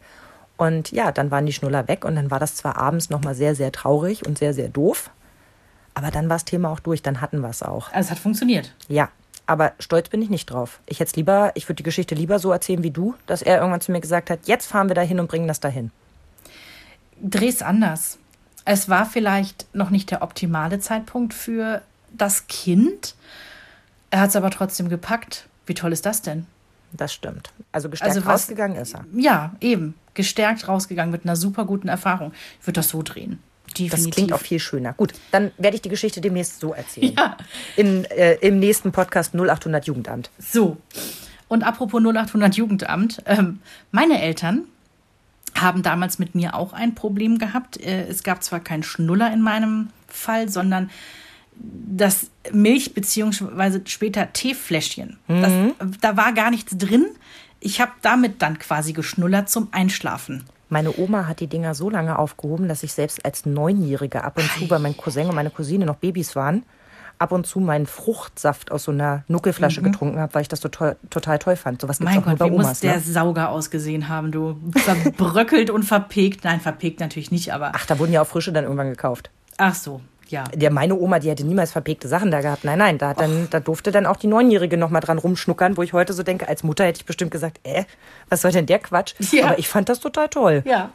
[0.57, 3.55] Und ja, dann waren die Schnuller weg und dann war das zwar abends nochmal sehr,
[3.55, 5.11] sehr traurig und sehr, sehr doof.
[5.95, 7.93] Aber dann war das Thema auch durch, dann hatten wir es auch.
[7.93, 8.75] Also es hat funktioniert.
[8.89, 9.09] Ja,
[9.47, 10.81] aber stolz bin ich nicht drauf.
[10.87, 13.81] Ich hätte lieber, ich würde die Geschichte lieber so erzählen wie du, dass er irgendwann
[13.81, 15.91] zu mir gesagt hat, jetzt fahren wir dahin und bringen das dahin.
[17.23, 18.19] Dreh's anders.
[18.67, 21.81] Es war vielleicht noch nicht der optimale Zeitpunkt für
[22.13, 23.15] das Kind.
[24.11, 25.47] Er hat es aber trotzdem gepackt.
[25.67, 26.47] Wie toll ist das denn?
[26.93, 27.51] Das stimmt.
[27.73, 29.05] Also gestärkt Also was- rausgegangen ist er.
[29.15, 29.95] Ja, eben.
[30.15, 32.33] Gestärkt rausgegangen mit einer super guten Erfahrung.
[32.61, 33.39] Ich würde das so drehen.
[33.67, 34.15] Das Definitiv.
[34.15, 34.95] klingt auch viel schöner.
[34.95, 37.15] Gut, dann werde ich die Geschichte demnächst so erzählen.
[37.17, 37.37] Ja.
[37.77, 40.31] In, äh, Im nächsten Podcast 0800 Jugendamt.
[40.39, 40.79] So.
[41.49, 43.61] Und apropos 0800 Jugendamt, ähm,
[43.91, 44.63] meine Eltern
[45.61, 47.81] haben damals mit mir auch ein Problem gehabt.
[47.81, 50.91] Äh, es gab zwar keinen Schnuller in meinem Fall, sondern
[51.59, 55.19] das Milch- beziehungsweise später Teefläschchen.
[55.27, 57.07] Das, da war gar nichts drin.
[57.61, 60.45] Ich habe damit dann quasi geschnullert zum Einschlafen.
[60.69, 64.51] Meine Oma hat die Dinger so lange aufgehoben, dass ich selbst als Neunjährige ab und
[64.53, 66.65] zu, weil mein Cousin und meine Cousine noch Babys waren,
[67.19, 70.69] ab und zu meinen Fruchtsaft aus so einer Nuckelflasche getrunken habe, weil ich das so
[70.69, 71.81] toll, total toll fand.
[71.81, 72.81] Sowas gibt es Mein auch Gott, bei wie muss Omas.
[72.81, 73.01] der Ne?
[73.01, 74.59] Sauger ausgesehen haben, du.
[74.75, 76.45] Verbröckelt und verpegt.
[76.45, 77.73] Nein, verpegt natürlich nicht, aber.
[77.75, 79.31] Ach, da wurden ja auch frische dann irgendwann gekauft.
[79.59, 80.45] Ach so, ja.
[80.55, 82.65] Der, meine Oma, die hätte niemals verpegte Sachen da gehabt.
[82.65, 85.83] Nein, nein, da, dann, da durfte dann auch die Neunjährige noch mal dran rumschnuckern, wo
[85.83, 87.85] ich heute so denke, als Mutter hätte ich bestimmt gesagt, äh,
[88.29, 89.15] was soll denn der Quatsch?
[89.33, 89.47] Ja.
[89.47, 90.63] Aber ich fand das total toll.
[90.67, 90.91] Ja.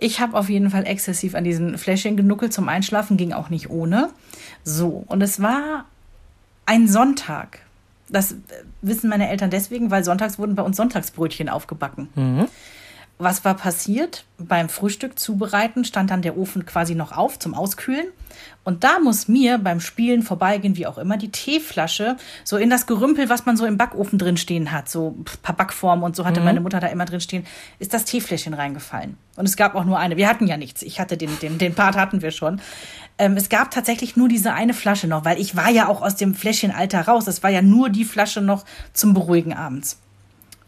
[0.00, 3.68] Ich habe auf jeden Fall exzessiv an diesen Fläschchen genuckelt zum Einschlafen, ging auch nicht
[3.68, 4.10] ohne.
[4.64, 5.84] So, und es war
[6.66, 7.60] ein Sonntag.
[8.08, 8.36] Das äh,
[8.82, 12.08] wissen meine Eltern deswegen, weil sonntags wurden bei uns Sonntagsbrötchen aufgebacken.
[13.18, 14.24] Was war passiert?
[14.38, 18.06] Beim Frühstück zubereiten stand dann der Ofen quasi noch auf zum Auskühlen.
[18.62, 22.86] Und da muss mir beim Spielen vorbeigehen, wie auch immer, die Teeflasche so in das
[22.86, 26.24] Gerümpel, was man so im Backofen drin stehen hat, so ein paar Backformen und so
[26.24, 26.46] hatte mhm.
[26.46, 27.46] meine Mutter da immer drin stehen,
[27.78, 29.16] ist das Teefläschchen reingefallen.
[29.36, 30.16] Und es gab auch nur eine.
[30.16, 30.82] Wir hatten ja nichts.
[30.82, 32.60] Ich hatte den, den, den Part hatten wir schon.
[33.16, 36.14] Ähm, es gab tatsächlich nur diese eine Flasche noch, weil ich war ja auch aus
[36.14, 37.26] dem Fläschchenalter raus.
[37.26, 39.98] Es war ja nur die Flasche noch zum Beruhigen abends.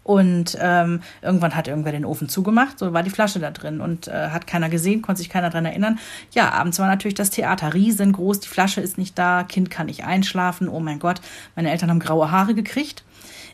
[0.02, 4.08] Und ähm, irgendwann hat irgendwer den Ofen zugemacht, so war die Flasche da drin und
[4.08, 5.98] äh, hat keiner gesehen, konnte sich keiner dran erinnern.
[6.32, 10.04] Ja, abends war natürlich das Theater riesengroß, die Flasche ist nicht da, Kind kann nicht
[10.04, 11.20] einschlafen, oh mein Gott,
[11.54, 13.04] meine Eltern haben graue Haare gekriegt.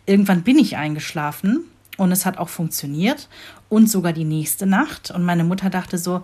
[0.06, 1.64] Irgendwann bin ich eingeschlafen
[1.96, 3.28] und es hat auch funktioniert
[3.68, 5.10] und sogar die nächste Nacht.
[5.10, 6.22] Und meine Mutter dachte so,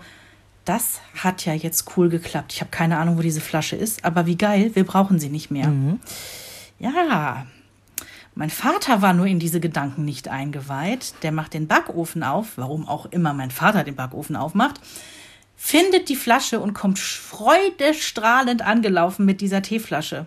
[0.65, 2.53] das hat ja jetzt cool geklappt.
[2.53, 5.51] Ich habe keine Ahnung, wo diese Flasche ist, aber wie geil, wir brauchen sie nicht
[5.51, 5.67] mehr.
[5.67, 5.99] Mhm.
[6.79, 7.45] Ja,
[8.35, 11.13] mein Vater war nur in diese Gedanken nicht eingeweiht.
[11.21, 14.79] Der macht den Backofen auf, warum auch immer mein Vater den Backofen aufmacht,
[15.55, 20.25] findet die Flasche und kommt freudestrahlend angelaufen mit dieser Teeflasche.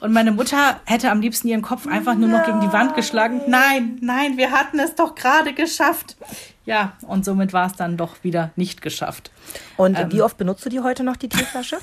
[0.00, 3.42] Und meine Mutter hätte am liebsten ihren Kopf einfach nur noch gegen die Wand geschlagen.
[3.46, 6.16] Nein, nein, wir hatten es doch gerade geschafft.
[6.64, 9.32] Ja, und somit war es dann doch wieder nicht geschafft.
[9.76, 11.78] Und ähm, wie oft benutzt du die heute noch, die Teeflasche?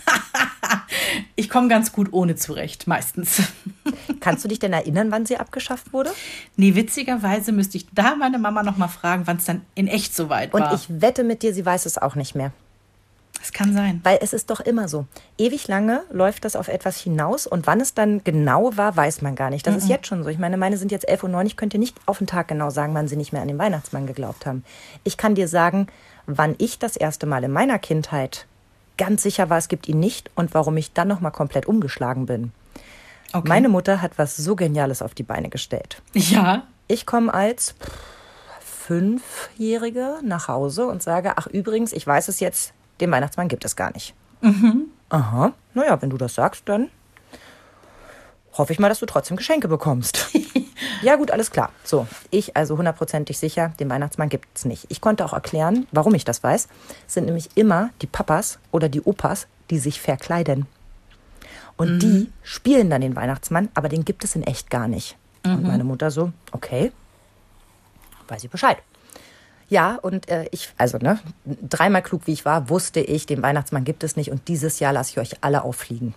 [1.35, 3.41] ich komme ganz gut ohne zurecht, meistens.
[4.21, 6.11] Kannst du dich denn erinnern, wann sie abgeschafft wurde?
[6.55, 10.15] Nee, witzigerweise müsste ich da meine Mama noch mal fragen, wann es dann in echt
[10.15, 10.71] so weit war.
[10.71, 12.53] Und ich wette mit dir, sie weiß es auch nicht mehr.
[13.41, 14.01] Es kann sein.
[14.03, 15.05] Weil es ist doch immer so.
[15.37, 19.35] Ewig lange läuft das auf etwas hinaus und wann es dann genau war, weiß man
[19.35, 19.65] gar nicht.
[19.65, 19.81] Das mm -mm.
[19.81, 20.29] ist jetzt schon so.
[20.29, 21.47] Ich meine, meine sind jetzt 11 und 9.
[21.47, 24.07] Ich könnte nicht auf den Tag genau sagen, wann sie nicht mehr an den Weihnachtsmann
[24.07, 24.63] geglaubt haben.
[25.03, 25.87] Ich kann dir sagen,
[26.25, 28.45] wann ich das erste Mal in meiner Kindheit
[28.97, 32.51] ganz sicher war, es gibt ihn nicht und warum ich dann nochmal komplett umgeschlagen bin.
[33.31, 33.47] Okay.
[33.47, 36.01] Meine Mutter hat was so Geniales auf die Beine gestellt.
[36.13, 36.63] Ja.
[36.87, 37.75] Ich komme als
[38.59, 43.75] Fünfjährige nach Hause und sage, ach übrigens, ich weiß es jetzt, den Weihnachtsmann gibt es
[43.75, 44.13] gar nicht.
[44.41, 44.85] Mhm.
[45.09, 46.89] Aha, naja, wenn du das sagst, dann
[48.53, 50.29] hoffe ich mal, dass du trotzdem Geschenke bekommst.
[51.01, 51.71] ja, gut, alles klar.
[51.83, 54.85] So, ich also hundertprozentig sicher, den Weihnachtsmann gibt es nicht.
[54.89, 56.67] Ich konnte auch erklären, warum ich das weiß.
[57.07, 60.67] Es sind nämlich immer die Papas oder die Opas, die sich verkleiden.
[61.77, 61.99] Und mhm.
[61.99, 65.15] die spielen dann den Weihnachtsmann, aber den gibt es in echt gar nicht.
[65.45, 65.55] Mhm.
[65.55, 66.91] Und meine Mutter so, okay,
[68.27, 68.77] weiß ich Bescheid.
[69.69, 73.83] Ja, und äh, ich, also ne, dreimal klug wie ich war, wusste ich, den Weihnachtsmann
[73.83, 76.15] gibt es nicht und dieses Jahr lasse ich euch alle auffliegen.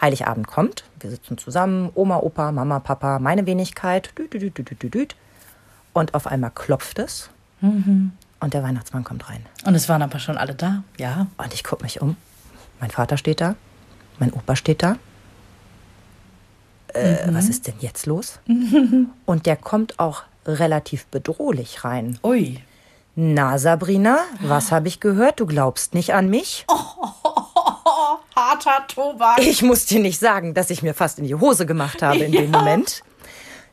[0.00, 5.16] Heiligabend kommt, wir sitzen zusammen, Oma, Opa, Mama, Papa, meine Wenigkeit, düt, düt, düt, düt,
[5.92, 7.30] und auf einmal klopft es
[7.60, 8.10] mhm.
[8.40, 9.46] und der Weihnachtsmann kommt rein.
[9.64, 11.28] Und es waren aber schon alle da, ja.
[11.38, 12.16] Und ich gucke mich um.
[12.80, 13.54] Mein Vater steht da,
[14.18, 14.96] mein Opa steht da.
[16.94, 17.34] Äh, mhm.
[17.36, 18.40] Was ist denn jetzt los?
[19.24, 22.18] Und der kommt auch relativ bedrohlich rein.
[22.22, 22.60] Ui.
[23.14, 25.40] Na, Sabrina, was habe ich gehört?
[25.40, 26.64] Du glaubst nicht an mich?
[26.68, 26.74] Oh,
[27.24, 27.30] oh,
[27.84, 29.38] oh, harter Tobak.
[29.38, 32.32] Ich muss dir nicht sagen, dass ich mir fast in die Hose gemacht habe in
[32.32, 32.40] ja.
[32.40, 33.02] dem Moment.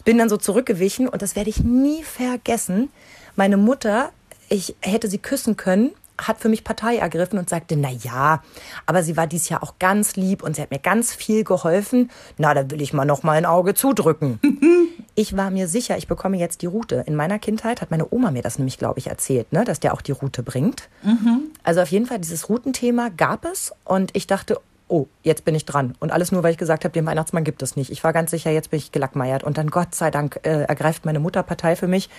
[0.04, 2.90] Bin dann so zurückgewichen und das werde ich nie vergessen.
[3.36, 4.12] Meine Mutter,
[4.50, 5.92] ich hätte sie küssen können
[6.28, 8.44] hat für mich Partei ergriffen und sagte, na ja,
[8.86, 12.12] aber sie war dies Jahr auch ganz lieb und sie hat mir ganz viel geholfen.
[12.38, 14.40] Na, da will ich mal noch mal ein Auge zudrücken.
[15.20, 17.04] ich war mir sicher, ich bekomme jetzt die Route.
[17.06, 19.94] In meiner Kindheit hat meine Oma mir das nämlich, glaube ich, erzählt, ne, dass der
[19.94, 20.88] auch die Route bringt.
[21.04, 21.52] Mhm.
[21.62, 25.66] Also auf jeden Fall dieses Routenthema gab es und ich dachte, oh, jetzt bin ich
[25.66, 25.94] dran.
[26.00, 27.92] Und alles nur, weil ich gesagt habe, den Weihnachtsmann gibt es nicht.
[27.92, 29.44] Ich war ganz sicher, jetzt bin ich gelackmeiert.
[29.44, 32.10] Und dann, Gott sei Dank, äh, ergreift meine Mutter Partei für mich.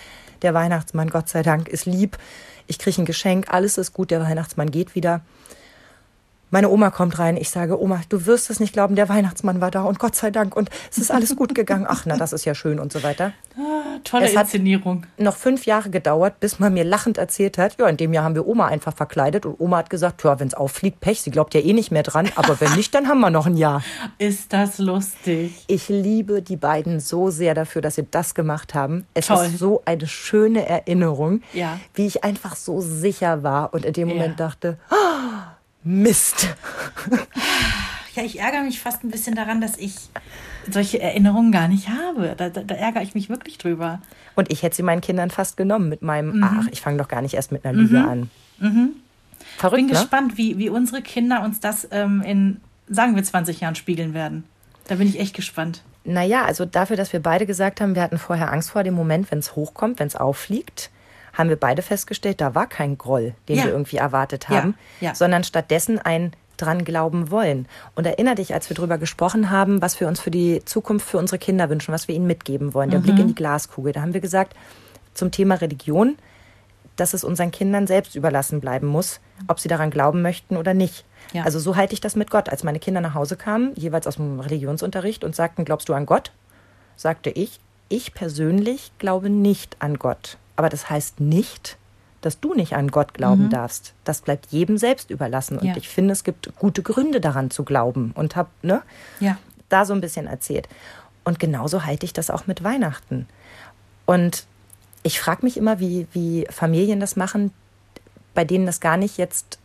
[0.43, 2.17] Der Weihnachtsmann, Gott sei Dank, ist lieb
[2.71, 5.21] ich kriege ein Geschenk, alles ist gut, der Weihnachtsmann geht wieder.
[6.53, 9.71] Meine Oma kommt rein, ich sage, Oma, du wirst es nicht glauben, der Weihnachtsmann war
[9.71, 11.85] da und Gott sei Dank und es ist alles gut gegangen.
[11.87, 13.31] Ach, na, das ist ja schön und so weiter.
[13.57, 15.03] Ah, tolle es Inszenierung.
[15.03, 18.25] Hat noch fünf Jahre gedauert, bis man mir lachend erzählt hat, ja, in dem Jahr
[18.25, 21.31] haben wir Oma einfach verkleidet und Oma hat gesagt, ja, wenn es auffliegt, Pech, sie
[21.31, 23.81] glaubt ja eh nicht mehr dran, aber wenn nicht, dann haben wir noch ein Jahr.
[24.17, 25.63] Ist das lustig.
[25.67, 29.07] Ich liebe die beiden so sehr dafür, dass sie das gemacht haben.
[29.13, 29.45] Es Toll.
[29.45, 31.79] ist so eine schöne Erinnerung, ja.
[31.93, 34.47] wie ich einfach so sicher war und in dem Moment ja.
[34.47, 34.95] dachte, oh,
[35.83, 36.47] Mist.
[38.15, 39.95] Ja, ich ärgere mich fast ein bisschen daran, dass ich
[40.69, 42.35] solche Erinnerungen gar nicht habe.
[42.37, 44.01] Da, da, da ärgere ich mich wirklich drüber.
[44.35, 46.43] Und ich hätte sie meinen Kindern fast genommen mit meinem, mhm.
[46.43, 48.09] ach, ich fange doch gar nicht erst mit einer Lüge mhm.
[48.09, 48.29] an.
[48.59, 48.89] Mhm.
[49.57, 49.93] Verrückt, bin ne?
[49.93, 54.43] gespannt, wie, wie unsere Kinder uns das ähm, in, sagen wir, 20 Jahren spiegeln werden.
[54.87, 55.81] Da bin ich echt gespannt.
[56.03, 59.31] Naja, also dafür, dass wir beide gesagt haben, wir hatten vorher Angst vor dem Moment,
[59.31, 60.89] wenn es hochkommt, wenn es auffliegt
[61.33, 63.65] haben wir beide festgestellt, da war kein Groll, den ja.
[63.65, 65.09] wir irgendwie erwartet haben, ja.
[65.09, 65.15] Ja.
[65.15, 67.67] sondern stattdessen ein dran glauben wollen.
[67.95, 71.17] Und erinnere dich, als wir darüber gesprochen haben, was wir uns für die Zukunft für
[71.17, 73.03] unsere Kinder wünschen, was wir ihnen mitgeben wollen, der mhm.
[73.03, 73.93] Blick in die Glaskugel.
[73.93, 74.55] Da haben wir gesagt,
[75.13, 76.17] zum Thema Religion,
[76.95, 81.05] dass es unseren Kindern selbst überlassen bleiben muss, ob sie daran glauben möchten oder nicht.
[81.33, 81.43] Ja.
[81.43, 82.49] Also so halte ich das mit Gott.
[82.49, 86.05] Als meine Kinder nach Hause kamen, jeweils aus dem Religionsunterricht und sagten, glaubst du an
[86.05, 86.31] Gott?
[86.95, 87.59] sagte ich,
[87.89, 90.37] ich persönlich glaube nicht an Gott.
[90.55, 91.77] Aber das heißt nicht,
[92.21, 93.93] dass du nicht an Gott glauben darfst.
[94.03, 95.57] Das bleibt jedem selbst überlassen.
[95.57, 95.75] Und Ja.
[95.77, 98.11] ich finde, es gibt gute Gründe daran zu glauben.
[98.13, 98.83] Und habe ne,
[99.19, 99.37] Ja.
[99.69, 100.69] da so ein bisschen erzählt.
[101.23, 103.27] Und genauso halte ich das auch mit Weihnachten.
[104.05, 104.45] Und
[105.03, 107.51] ich frage mich immer, wie, wie Familien das machen,
[108.35, 109.57] bei denen das gar nicht jetzt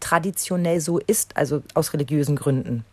[0.00, 2.84] traditionell so ist, also aus religiösen Gründen.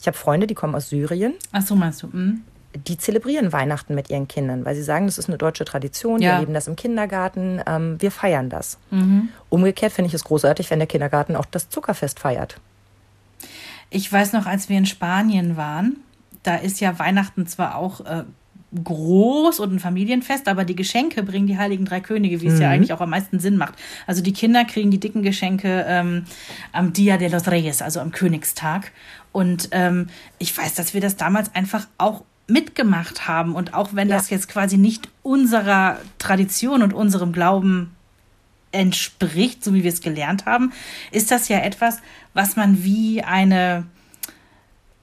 [0.00, 2.12] Ich habe Freunde, die kommen aus Syrien, Ach so meinst du?
[2.12, 2.42] Hm?
[2.86, 6.28] Die zelebrieren Weihnachten mit ihren Kindern, weil sie sagen, das ist eine deutsche Tradition, wir
[6.28, 6.34] Ja.
[6.34, 8.78] erleben das im Kindergarten, ähm, wir feiern das.
[8.90, 9.28] Mhm.
[9.48, 12.60] Umgekehrt finde ich es großartig, wenn der Kindergarten auch das Zuckerfest feiert.
[13.90, 15.96] Ich weiß noch, als wir in Spanien waren,
[16.42, 18.24] da ist ja Weihnachten zwar auch äh,
[18.84, 22.68] groß und ein Familienfest, aber die Geschenke bringen die Heiligen Drei Könige, wie es ja
[22.68, 23.74] eigentlich auch am meisten Sinn macht.
[24.06, 26.24] Also die Kinder kriegen die dicken Geschenke ähm,
[26.72, 28.92] am Dia de los Reyes, also am Königstag.
[29.32, 30.08] Und ähm,
[30.38, 33.54] ich weiß, dass wir das damals einfach auch mitgemacht haben.
[33.54, 34.16] Und auch wenn Ja.
[34.16, 37.94] das jetzt quasi nicht unserer Tradition und unserem Glauben
[38.72, 40.72] entspricht, so wie wir es gelernt haben,
[41.12, 41.98] ist das ja etwas,
[42.34, 43.84] was man wie eine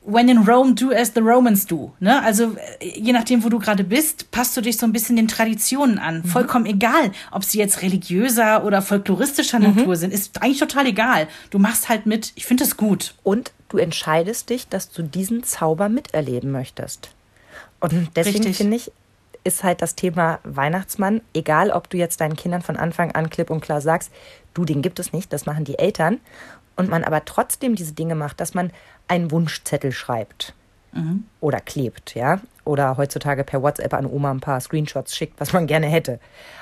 [0.08, 1.92] When in Rome, do as the Romans do.
[2.00, 2.22] Ne?
[2.22, 5.98] Also je nachdem, wo du gerade bist, passt du dich so ein bisschen den Traditionen
[5.98, 6.24] an.
[6.24, 11.28] Vollkommen egal, ob sie jetzt religiöser oder folkloristischer Natur sind, ist eigentlich total egal.
[11.50, 12.34] Du machst halt mit.
[12.36, 13.16] Ich finde es gut.
[13.24, 17.10] Und du entscheidest dich, dass du diesen Zauber miterleben möchtest.
[17.80, 18.92] Und deswegen finde ich,
[19.44, 23.50] ist halt das Thema Weihnachtsmann, egal ob du jetzt deinen Kindern von Anfang an klipp
[23.50, 24.12] und klar sagst,
[24.54, 26.20] du, den gibt es nicht, das machen die Eltern,
[26.76, 28.72] und man aber trotzdem diese Dinge macht, dass man
[29.08, 30.54] einen Wunschzettel schreibt
[31.42, 35.68] oder klebt, ja, oder heutzutage per WhatsApp an Oma ein paar Screenshots schickt, was man
[35.68, 36.20] gerne hätte.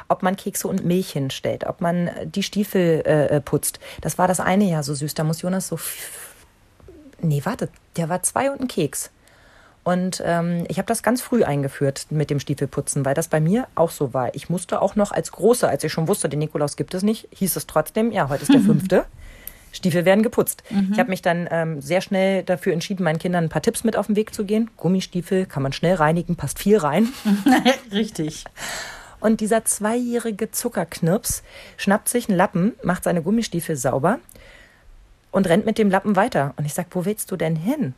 [0.07, 3.79] Ob man Kekse und Milch hinstellt, ob man die Stiefel äh, äh, putzt.
[4.01, 5.13] Das war das eine Jahr so süß.
[5.13, 5.79] Da muss Jonas so
[7.21, 9.11] Nee, warte, der war zwei und ein Keks.
[9.83, 13.67] Und ähm, ich habe das ganz früh eingeführt mit dem Stiefelputzen, weil das bei mir
[13.75, 14.33] auch so war.
[14.33, 17.27] Ich musste auch noch als Große, als ich schon wusste, den Nikolaus gibt es nicht,
[17.31, 19.05] hieß es trotzdem, ja, heute ist der fünfte.
[19.73, 20.63] Stiefel werden geputzt.
[20.91, 23.97] Ich habe mich dann ähm, sehr schnell dafür entschieden, meinen Kindern ein paar Tipps mit
[23.97, 24.69] auf den Weg zu gehen.
[24.77, 27.09] Gummistiefel kann man schnell reinigen, passt viel rein.
[27.91, 28.45] Richtig.
[29.19, 31.41] Und dieser zweijährige Zuckerknirps
[31.77, 34.19] schnappt sich einen Lappen, macht seine Gummistiefel sauber
[35.31, 36.53] und rennt mit dem Lappen weiter.
[36.57, 37.95] Und ich sag, wo willst du denn hin?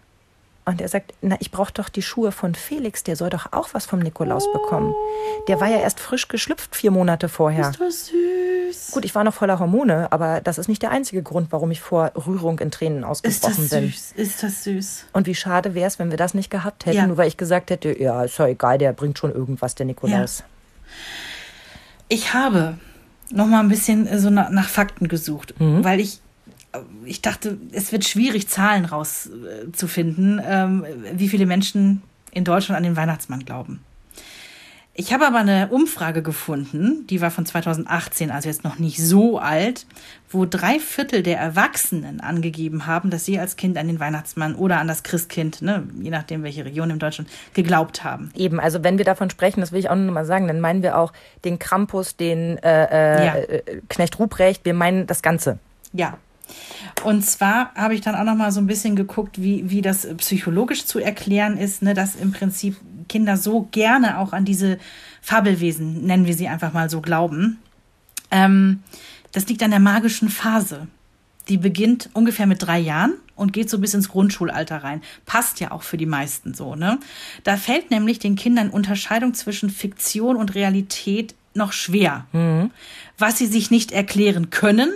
[0.67, 3.69] Und er sagt, na, ich brauche doch die Schuhe von Felix, der soll doch auch
[3.73, 4.95] was vom Nikolaus bekommen.
[5.47, 7.69] Der war ja erst frisch geschlüpft vier Monate vorher.
[7.69, 8.91] Ist das süß.
[8.91, 11.81] Gut, ich war noch voller Hormone, aber das ist nicht der einzige Grund, warum ich
[11.81, 13.89] vor Rührung in Tränen Ist ausgebrochen das bin.
[13.91, 14.11] süß.
[14.15, 15.05] Ist das süß.
[15.13, 17.05] Und wie schade wäre es, wenn wir das nicht gehabt hätten, Ja.
[17.07, 20.43] nur weil ich gesagt hätte, ja, ist ja egal, der bringt schon irgendwas, der Nikolaus.
[22.07, 22.77] Ich habe
[23.29, 26.21] noch mal ein bisschen so nach, Fakten gesucht, weil ich
[27.05, 32.01] ich dachte, es wird schwierig, Zahlen rauszufinden, ähm, wie viele Menschen
[32.31, 33.81] in Deutschland an den Weihnachtsmann glauben.
[34.97, 39.39] Ich habe aber eine Umfrage gefunden, die war von 2018, also jetzt noch nicht so
[39.39, 39.85] alt,
[40.29, 44.79] wo drei Viertel der Erwachsenen angegeben haben, dass sie als Kind an den Weihnachtsmann oder
[44.79, 48.31] an das Christkind, ne, je nachdem welche Region in Deutschland, geglaubt haben.
[48.35, 50.81] Eben, also wenn wir davon sprechen, das will ich auch noch mal sagen, dann meinen
[50.81, 51.11] wir auch
[51.43, 53.35] den Krampus, den äh, äh, Ja.
[53.35, 55.59] äh, Knecht Ruprecht, wir meinen das Ganze.
[55.91, 56.17] Ja.
[57.03, 60.07] Und zwar habe ich dann auch noch mal so ein bisschen geguckt, wie, wie das
[60.17, 62.77] psychologisch zu erklären ist, ne, dass im Prinzip
[63.07, 64.77] Kinder so gerne auch an diese
[65.21, 67.59] Fabelwesen, nennen wir sie einfach mal so, glauben.
[68.31, 68.83] Ähm,
[69.31, 70.87] das liegt an der magischen Phase.
[71.47, 75.01] Die beginnt ungefähr mit drei Jahren und geht so bis ins Grundschulalter rein.
[75.25, 76.99] Passt ja auch für die meisten so, ne?
[77.43, 82.25] Da fällt nämlich den Kindern Unterscheidung zwischen Fiktion und Realität noch schwer.
[83.17, 84.91] Was sie sich nicht erklären können,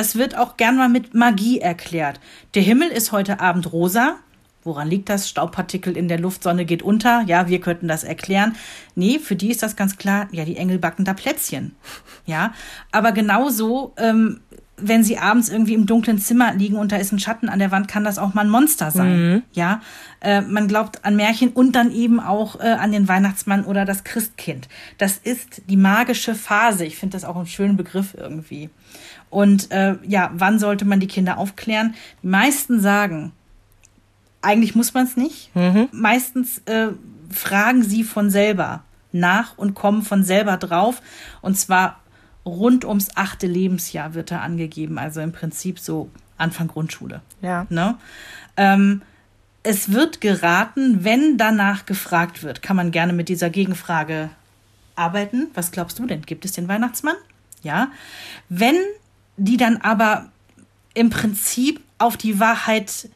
[0.00, 2.20] das wird auch gern mal mit Magie erklärt.
[2.54, 4.16] Der Himmel ist heute Abend rosa.
[4.64, 5.28] Woran liegt das?
[5.28, 7.20] Staubpartikel in der Luftsonne geht unter.
[7.26, 8.56] Ja, wir könnten das erklären.
[8.94, 10.26] Nee, für die ist das ganz klar.
[10.32, 11.76] Ja, die Engel backen da Plätzchen.
[12.24, 12.54] Ja,
[12.92, 14.40] aber genauso, ähm,
[14.78, 17.70] wenn sie abends irgendwie im dunklen Zimmer liegen und da ist ein Schatten an der
[17.70, 19.42] Wand, kann das auch mal ein Monster sein.
[19.52, 19.82] Ja,
[20.22, 24.04] äh, man glaubt an Märchen und dann eben auch äh, an den Weihnachtsmann oder das
[24.04, 24.68] Christkind.
[24.96, 26.86] Das ist die magische Phase.
[26.86, 28.70] Ich finde das auch einen schönen Begriff irgendwie.
[29.30, 31.94] Und äh, ja, wann sollte man die Kinder aufklären?
[32.22, 33.32] Die meisten sagen,
[34.42, 35.50] eigentlich muss man es nicht.
[35.92, 36.88] Meistens äh,
[37.30, 41.00] fragen sie von selber nach und kommen von selber drauf.
[41.42, 42.00] Und zwar
[42.44, 44.98] rund ums achte Lebensjahr wird da angegeben.
[44.98, 47.20] Also im Prinzip so Anfang Grundschule.
[47.42, 47.66] Ja.
[47.68, 47.96] Ne?
[48.56, 49.02] Ähm,
[49.62, 54.30] es wird geraten, wenn danach gefragt wird, kann man gerne mit dieser Gegenfrage
[54.96, 55.48] arbeiten.
[55.54, 56.22] Was glaubst du denn?
[56.22, 57.16] Gibt es den Weihnachtsmann?
[57.62, 57.88] Ja,
[58.48, 58.76] wenn
[59.36, 60.30] die dann aber
[60.94, 63.08] im Prinzip auf die Wahrheit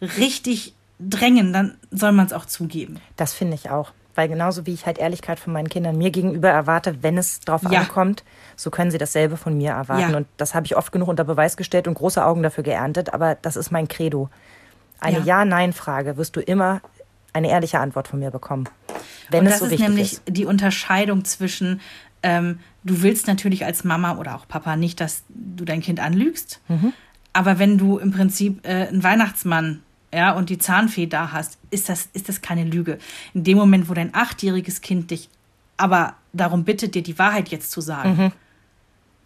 [0.00, 3.00] richtig drängen, dann soll man es auch zugeben.
[3.16, 3.92] Das finde ich auch.
[4.14, 7.62] Weil genauso wie ich halt Ehrlichkeit von meinen Kindern mir gegenüber erwarte, wenn es drauf
[7.70, 7.80] ja.
[7.80, 8.24] ankommt,
[8.56, 10.12] so können sie dasselbe von mir erwarten.
[10.12, 10.16] Ja.
[10.16, 13.14] Und das habe ich oft genug unter Beweis gestellt und große Augen dafür geerntet.
[13.14, 14.28] Aber das ist mein Credo.
[15.00, 16.82] Eine Ja-Nein-Frage wirst du immer
[17.32, 18.68] eine ehrliche Antwort von mir bekommen.
[19.30, 19.80] Wenn und es so wichtig ist.
[19.80, 21.80] Das ist nämlich die Unterscheidung zwischen,
[22.22, 26.60] ähm, du willst natürlich als Mama oder auch Papa nicht, dass du dein Kind anlügst.
[26.68, 26.92] Mhm.
[27.32, 31.88] Aber wenn du im Prinzip äh, einen Weihnachtsmann ja, und die Zahnfee da hast, ist
[31.88, 32.98] das, ist das keine Lüge.
[33.32, 35.30] In dem Moment, wo dein achtjähriges Kind dich
[35.78, 38.32] aber darum bittet, dir die Wahrheit jetzt zu sagen, mhm.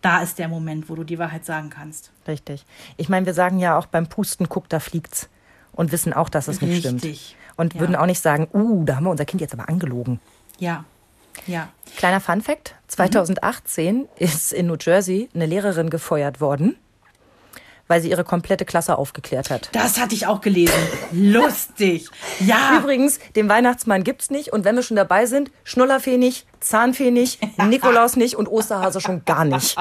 [0.00, 2.12] da ist der Moment, wo du die Wahrheit sagen kannst.
[2.26, 2.64] Richtig.
[2.96, 5.28] Ich meine, wir sagen ja auch beim Pusten, guck, da fliegt's.
[5.72, 7.20] Und wissen auch, dass es nicht Richtig.
[7.26, 7.36] stimmt.
[7.56, 7.80] Und ja.
[7.80, 10.20] würden auch nicht sagen, uh, da haben wir unser Kind jetzt aber angelogen.
[10.58, 10.84] Ja.
[11.46, 11.68] Ja.
[11.96, 14.06] Kleiner Fun Fact: 2018 mhm.
[14.18, 16.76] ist in New Jersey eine Lehrerin gefeuert worden
[17.88, 19.68] weil sie ihre komplette Klasse aufgeklärt hat.
[19.72, 20.74] Das hatte ich auch gelesen.
[21.12, 22.08] Lustig.
[22.40, 22.78] Ja.
[22.78, 24.52] Übrigens, den Weihnachtsmann gibt's nicht.
[24.52, 29.24] Und wenn wir schon dabei sind, Schnullerfee nicht, Zahnfee nicht, Nikolaus nicht und Osterhase schon
[29.24, 29.76] gar nicht.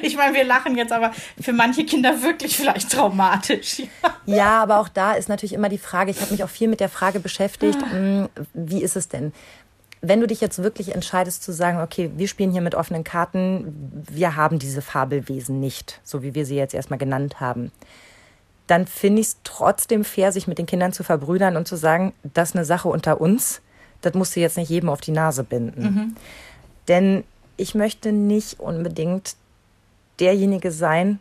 [0.00, 3.82] Ich meine, wir lachen jetzt, aber für manche Kinder wirklich vielleicht traumatisch.
[4.26, 6.80] ja, aber auch da ist natürlich immer die Frage, ich habe mich auch viel mit
[6.80, 7.90] der Frage beschäftigt, ah.
[7.90, 9.32] hm, wie ist es denn?
[10.02, 14.02] Wenn du dich jetzt wirklich entscheidest zu sagen, okay, wir spielen hier mit offenen Karten,
[14.10, 17.70] wir haben diese Fabelwesen nicht, so wie wir sie jetzt erstmal genannt haben,
[18.66, 22.12] dann finde ich es trotzdem fair, sich mit den Kindern zu verbrüdern und zu sagen,
[22.34, 23.62] das ist eine Sache unter uns,
[24.00, 25.82] das musst du jetzt nicht jedem auf die Nase binden.
[25.82, 26.16] Mhm.
[26.88, 27.24] Denn
[27.56, 29.36] ich möchte nicht unbedingt
[30.18, 31.20] derjenige sein,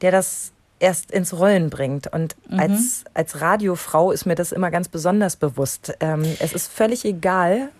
[0.00, 2.12] der das erst ins Rollen bringt.
[2.12, 2.60] Und mhm.
[2.60, 5.94] als, als Radiofrau ist mir das immer ganz besonders bewusst.
[6.00, 7.70] Ähm, es ist völlig egal,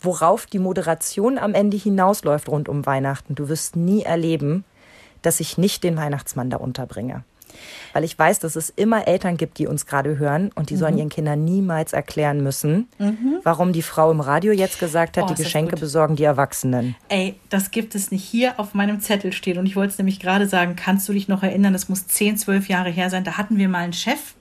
[0.00, 3.34] worauf die Moderation am Ende hinausläuft rund um Weihnachten.
[3.34, 4.64] Du wirst nie erleben,
[5.22, 7.24] dass ich nicht den Weihnachtsmann da unterbringe
[7.92, 10.78] weil ich weiß, dass es immer Eltern gibt, die uns gerade hören und die mhm.
[10.78, 13.40] sollen ihren Kindern niemals erklären müssen, mhm.
[13.42, 16.94] warum die Frau im Radio jetzt gesagt hat, oh, die Geschenke besorgen die Erwachsenen.
[17.08, 18.24] Ey, das gibt es nicht.
[18.24, 21.28] Hier auf meinem Zettel steht und ich wollte es nämlich gerade sagen, kannst du dich
[21.28, 24.34] noch erinnern, das muss 10, 12 Jahre her sein, da hatten wir mal einen Chef,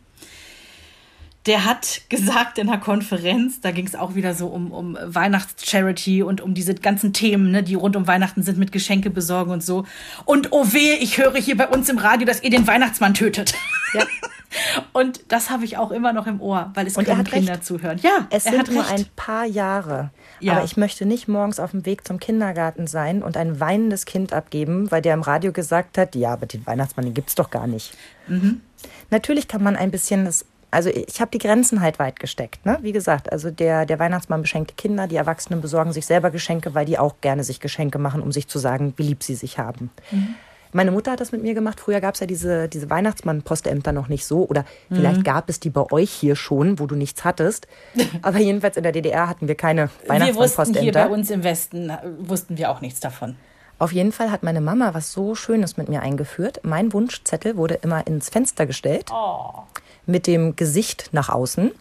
[1.45, 6.21] der hat gesagt in einer Konferenz, da ging es auch wieder so um, um Weihnachtscharity
[6.21, 9.63] und um diese ganzen Themen, ne, die rund um Weihnachten sind mit Geschenke besorgen und
[9.63, 9.85] so.
[10.25, 13.53] Und oh weh, ich höre hier bei uns im Radio, dass ihr den Weihnachtsmann tötet.
[13.93, 14.03] Ja.
[14.93, 17.65] und das habe ich auch immer noch im Ohr, weil es und können Kinder recht.
[17.65, 17.99] zuhören.
[18.03, 20.09] Ja, es sind nur ein paar Jahre.
[20.41, 20.53] Ja.
[20.53, 24.33] Aber ich möchte nicht morgens auf dem Weg zum Kindergarten sein und ein weinendes Kind
[24.33, 27.49] abgeben, weil der im Radio gesagt hat, ja, aber den Weihnachtsmann, den gibt es doch
[27.49, 27.93] gar nicht.
[28.27, 28.61] Mhm.
[29.09, 32.65] Natürlich kann man ein bisschen das also ich habe die Grenzen halt weit gesteckt.
[32.65, 32.77] Ne?
[32.81, 36.85] Wie gesagt, also der, der Weihnachtsmann beschenkt Kinder, die Erwachsenen besorgen sich selber Geschenke, weil
[36.85, 39.89] die auch gerne sich Geschenke machen, um sich zu sagen, wie lieb sie sich haben.
[40.11, 40.35] Mhm.
[40.71, 41.79] Meine Mutter hat das mit mir gemacht.
[41.79, 44.47] Früher gab es ja diese, diese Weihnachtsmann-Postämter noch nicht so.
[44.47, 44.97] Oder mhm.
[44.97, 47.67] vielleicht gab es die bei euch hier schon, wo du nichts hattest.
[48.21, 50.75] Aber jedenfalls in der DDR hatten wir keine Weihnachtsmann-Postämter.
[50.75, 53.35] Wir hier bei uns im Westen, wussten wir auch nichts davon.
[53.79, 56.59] Auf jeden Fall hat meine Mama was so Schönes mit mir eingeführt.
[56.63, 59.09] Mein Wunschzettel wurde immer ins Fenster gestellt.
[59.11, 59.63] Oh
[60.09, 61.71] mit dem Gesicht nach außen.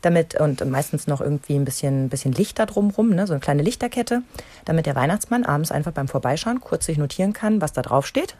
[0.00, 3.62] Damit, und meistens noch irgendwie ein bisschen, bisschen Licht da drumrum, ne, so eine kleine
[3.62, 4.22] Lichterkette,
[4.64, 8.36] damit der Weihnachtsmann abends einfach beim Vorbeischauen kurz sich notieren kann, was da drauf steht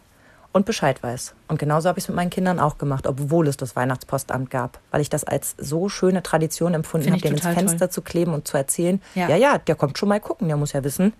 [0.52, 1.34] und Bescheid weiß.
[1.48, 4.80] Und genauso habe ich es mit meinen Kindern auch gemacht, obwohl es das Weihnachtspostamt gab,
[4.90, 7.90] weil ich das als so schöne Tradition empfunden habe, den ins Fenster toll.
[7.90, 9.28] zu kleben und zu erzählen, ja.
[9.28, 11.12] ja, ja, der kommt schon mal gucken, der muss ja wissen,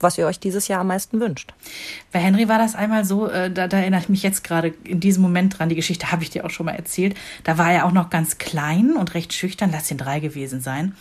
[0.00, 1.52] was ihr euch dieses Jahr am meisten wünscht.
[2.12, 5.00] Bei Henry war das einmal so, äh, da, da, erinnere ich mich jetzt gerade in
[5.00, 7.16] diesem Moment dran, die Geschichte habe ich dir auch schon mal erzählt.
[7.44, 10.94] Da war er auch noch ganz klein und recht schüchtern, lass ihn drei gewesen sein.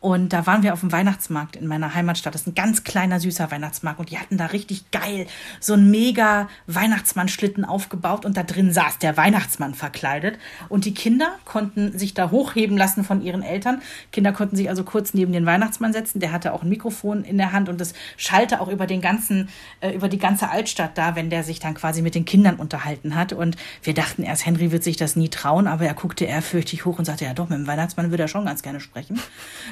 [0.00, 2.34] Und da waren wir auf dem Weihnachtsmarkt in meiner Heimatstadt.
[2.34, 4.00] Das ist ein ganz kleiner, süßer Weihnachtsmarkt.
[4.00, 5.26] Und die hatten da richtig geil
[5.60, 8.24] so einen mega Weihnachtsmannschlitten aufgebaut.
[8.24, 10.38] Und da drin saß der Weihnachtsmann verkleidet.
[10.70, 13.82] Und die Kinder konnten sich da hochheben lassen von ihren Eltern.
[14.10, 16.18] Kinder konnten sich also kurz neben den Weihnachtsmann setzen.
[16.18, 19.50] Der hatte auch ein Mikrofon in der Hand und das schallte auch über den ganzen,
[19.80, 23.16] äh, über die ganze Altstadt da, wenn der sich dann quasi mit den Kindern unterhalten
[23.16, 23.34] hat.
[23.34, 25.66] Und wir dachten erst, Henry wird sich das nie trauen.
[25.66, 28.46] Aber er guckte ehrfürchtig hoch und sagte, ja doch, mit dem Weihnachtsmann würde er schon
[28.46, 29.20] ganz gerne sprechen.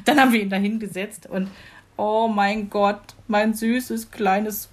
[0.05, 1.49] Dann dann haben wir ihn da hingesetzt und
[1.97, 4.69] oh mein Gott, mein süßes, kleines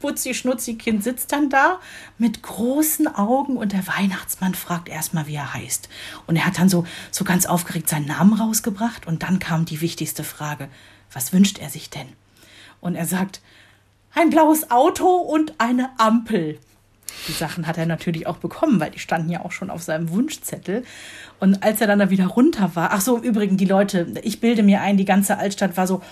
[0.00, 1.80] Putzi-Schnutzi-Kind sitzt dann da
[2.18, 5.88] mit großen Augen und der Weihnachtsmann fragt erstmal, wie er heißt.
[6.26, 9.80] Und er hat dann so, so ganz aufgeregt seinen Namen rausgebracht und dann kam die
[9.80, 10.68] wichtigste Frage.
[11.10, 12.08] Was wünscht er sich denn?
[12.80, 13.40] Und er sagt,
[14.14, 16.58] ein blaues Auto und eine Ampel.
[17.28, 20.10] Die Sachen hat er natürlich auch bekommen, weil die standen ja auch schon auf seinem
[20.10, 20.84] Wunschzettel.
[21.40, 24.40] Und als er dann da wieder runter war, ach so, im Übrigen, die Leute, ich
[24.40, 26.02] bilde mir ein, die ganze Altstadt war so,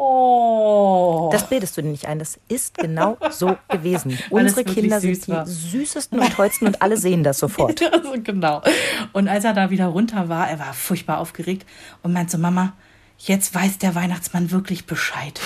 [0.00, 1.28] Oh.
[1.32, 2.20] Das bildest du dir nicht ein.
[2.20, 4.16] Das ist genau so gewesen.
[4.30, 5.44] Unsere Kinder sind die war.
[5.44, 7.80] süßesten und tollsten und alle sehen das sofort.
[7.92, 8.62] Also, genau.
[9.12, 11.66] Und als er da wieder runter war, er war furchtbar aufgeregt
[12.02, 12.74] und meinte so, Mama,
[13.18, 15.40] jetzt weiß der Weihnachtsmann wirklich Bescheid.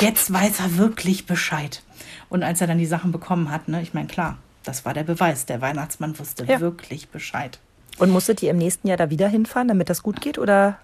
[0.00, 1.82] Jetzt weiß er wirklich Bescheid.
[2.28, 4.36] Und als er dann die Sachen bekommen hat, ne, ich meine, klar,
[4.66, 5.46] das war der Beweis.
[5.46, 6.60] Der Weihnachtsmann wusste Ja.
[6.60, 7.58] wirklich Bescheid.
[7.98, 10.38] Und musstet ihr im nächsten Jahr da wieder hinfahren, damit das gut geht?
[10.38, 10.78] Oder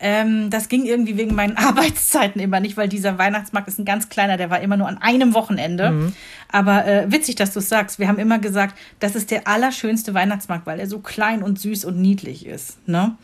[0.00, 4.08] Ähm, das ging irgendwie wegen meinen Arbeitszeiten immer nicht, weil dieser Weihnachtsmarkt ist ein ganz
[4.08, 6.12] kleiner, der war immer nur an einem Wochenende.
[6.52, 7.98] Aber äh, witzig, dass du es sagst.
[7.98, 11.84] Wir haben immer gesagt, das ist der allerschönste Weihnachtsmarkt, weil er so klein und süß
[11.84, 12.78] und niedlich ist.
[12.88, 13.16] Ne?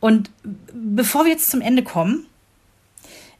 [0.00, 0.30] Und
[0.74, 2.26] bevor wir jetzt zum Ende kommen,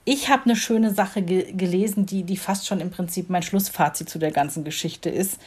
[0.05, 4.09] ich habe eine schöne Sache ge gelesen, die, die fast schon im Prinzip mein Schlussfazit
[4.09, 5.39] zu der ganzen Geschichte ist.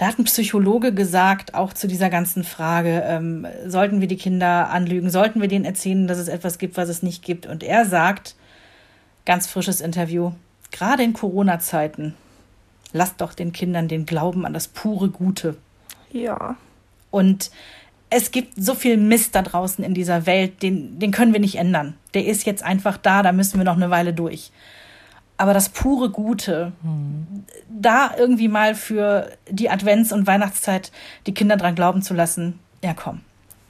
[0.00, 4.70] Da hat ein Psychologe gesagt, auch zu dieser ganzen Frage, ähm, sollten wir die Kinder
[4.70, 7.44] anlügen, sollten wir denen erzählen, dass es etwas gibt, was es nicht gibt.
[7.44, 8.34] Und er sagt,
[9.26, 10.32] ganz frisches Interview,
[10.70, 12.14] gerade in Corona-Zeiten,
[12.94, 15.58] lasst doch den Kindern den Glauben an das pure Gute.
[16.10, 16.56] ja.
[17.10, 17.50] Und
[18.08, 21.56] es gibt so viel Mist da draußen in dieser Welt, den, den können wir nicht
[21.56, 21.92] ändern.
[22.14, 24.50] Der ist jetzt einfach da, da müssen wir noch eine Weile durch.
[25.40, 26.72] Aber das pure Gute,
[27.70, 30.92] da irgendwie mal für die Advents- und Weihnachtszeit
[31.26, 33.20] die Kinder dran glauben zu lassen, ja komm,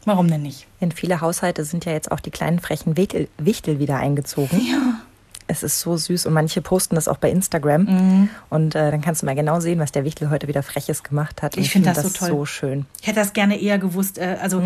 [0.05, 0.67] warum denn nicht?
[0.81, 4.61] In viele Haushalte sind ja jetzt auch die kleinen frechen Wichtel, wieder eingezogen.
[4.61, 5.01] Ja.
[5.47, 7.83] Es ist so süß und manche posten das auch bei Instagram.
[7.83, 8.29] Mhm.
[8.51, 11.43] Und äh, dann kannst du mal genau sehen, was der Wichtel heute wieder Freches gemacht
[11.43, 11.57] hat.
[11.57, 12.29] Und Ich find find das so toll.
[12.29, 12.87] so schön.
[13.01, 14.19] Ich hätte das gerne eher gewusst.
[14.19, 14.63] Äh, also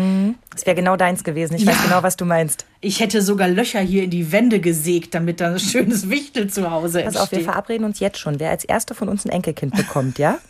[0.55, 1.55] Es wäre genau deins gewesen.
[1.55, 1.71] Ich Ja.
[1.71, 2.65] weiß genau, was du meinst.
[2.85, 6.69] Ich hätte sogar Löcher hier in die Wände gesägt, damit da ein schönes Wichtel zu
[6.69, 8.39] Hause Pass auf, wir verabreden uns jetzt schon.
[8.39, 10.37] Wer als Erster von uns ein Enkelkind bekommt, ja?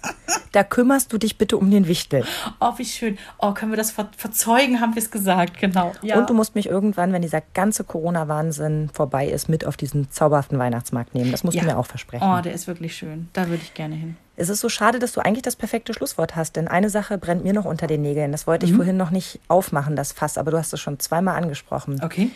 [0.52, 2.24] Da kümmerst du dich bitte um den Wichtel.
[2.62, 3.18] Oh, wie schön.
[3.40, 5.60] Oh, können wir das ver verzeugen, haben wir es gesagt.
[5.60, 5.92] Genau.
[6.02, 6.18] Ja.
[6.18, 10.58] Und du musst mich irgendwann, wenn dieser ganze Corona-Wahnsinn vorbei ist, mit auf diesen zauberhaften
[10.58, 11.32] Weihnachtsmarkt nehmen.
[11.32, 11.64] Das musst ja.
[11.64, 12.26] du mir auch versprechen.
[12.26, 13.28] Oh, der ist wirklich schön.
[13.34, 14.16] Da würde ich gerne hin.
[14.38, 17.44] Es ist so schade, dass du eigentlich das perfekte Schlusswort hast, denn eine Sache brennt
[17.44, 18.32] mir noch unter den Nägeln.
[18.34, 18.76] Das wollte ich Mhm.
[18.78, 22.02] vorhin noch nicht aufmachen, das Fass, aber du hast es schon zweimal angesprochen.
[22.04, 22.30] Okay.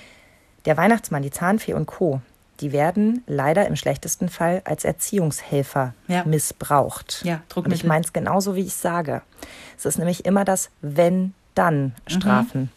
[0.66, 2.22] Der Weihnachtsmann, die Zahnfee und Co.,
[2.62, 6.24] die werden leider im schlechtesten Fall als Erziehungshelfer Ja.
[6.26, 7.22] missbraucht.
[7.24, 7.88] Ja, und ich Druckmittel.
[7.88, 9.22] meine es genauso, wie ich sage.
[9.78, 12.62] Es ist nämlich immer das Wenn-Dann-Strafen.
[12.62, 12.70] Mhm.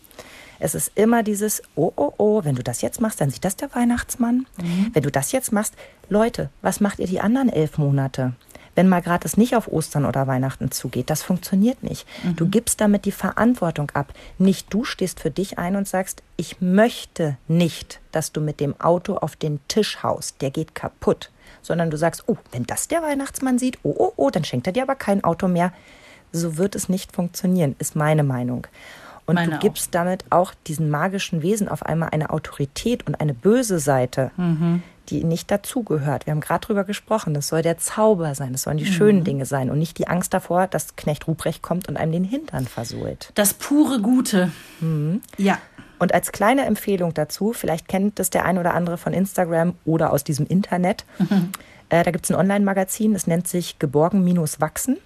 [0.59, 3.57] Es ist immer dieses, oh, oh, oh, wenn du das jetzt machst, dann sieht das
[3.57, 4.47] der Weihnachtsmann.
[4.63, 4.91] Mhm.
[4.93, 5.75] Wenn du das jetzt machst,
[6.09, 8.35] Leute, was macht ihr die anderen elf Monate?
[8.75, 12.07] Wenn mal gerade es nicht auf Ostern oder Weihnachten zugeht, das funktioniert nicht.
[12.25, 12.37] Mhm.
[12.37, 14.15] Du gibst damit die Verantwortung ab.
[14.39, 18.81] Nicht du stehst für dich ein und sagst, ich möchte nicht, dass du mit dem
[18.81, 21.31] Auto auf den Tisch haust, der geht kaputt.
[21.61, 24.73] Sondern du sagst, oh, wenn das der Weihnachtsmann sieht, oh, oh, oh, dann schenkt er
[24.73, 25.73] dir aber kein Auto mehr.
[26.33, 28.67] So wird es nicht funktionieren, ist meine Meinung.
[29.27, 29.61] Und Meine du auch.
[29.61, 34.83] gibst damit auch diesen magischen Wesen auf einmal eine Autorität und eine böse Seite, Mhm.
[35.13, 36.27] Die nicht dazugehört.
[36.27, 37.35] Wir haben gerade drüber gesprochen.
[37.35, 38.81] Das soll der Zauber sein, das sollen Mhm.
[38.81, 42.13] die schönen Dinge sein und nicht die Angst davor, dass Knecht Ruprecht kommt und einem
[42.13, 43.31] den Hintern versohlt.
[43.35, 44.51] Das pure Gute.
[44.81, 45.21] Mhm.
[45.37, 45.59] Ja.
[45.99, 50.13] Und als kleine Empfehlung dazu, vielleicht kennt das der ein oder andere von Instagram oder
[50.13, 51.05] aus diesem Internet.
[51.19, 51.51] Mhm.
[51.91, 54.97] Äh, da gibt es ein Online-Magazin, das nennt sich Geborgen-Wachsen.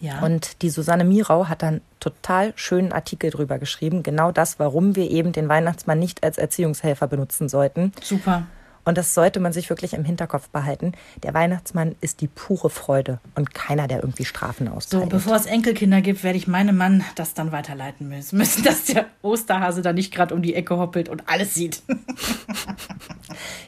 [0.00, 0.20] Ja.
[0.20, 4.02] Und die Susanne Mirau hat dann total schönen Artikel drüber geschrieben.
[4.02, 7.92] Genau das, warum wir eben den Weihnachtsmann nicht als Erziehungshelfer benutzen sollten.
[8.02, 8.44] Super.
[8.90, 10.94] Und das sollte man sich wirklich im Hinterkopf behalten.
[11.22, 15.08] Der Weihnachtsmann ist die pure Freude und keiner, der irgendwie Strafen So, austeilt.
[15.10, 19.06] bevor es Enkelkinder gibt, werde ich meinem Mann das dann weiterleiten müssen, müssen dass der
[19.22, 21.82] Osterhase da nicht gerade um die Ecke hoppelt und alles sieht.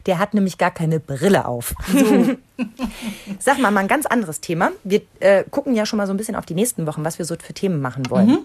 [0.06, 1.74] Der hat nämlich gar keine Brille auf.
[3.38, 4.70] Sag mal, mal ein ganz anderes Thema.
[4.84, 7.24] Wir äh, gucken ja schon mal so ein bisschen auf die nächsten Wochen, was wir
[7.24, 8.28] so für Themen machen wollen.
[8.28, 8.38] Mhm.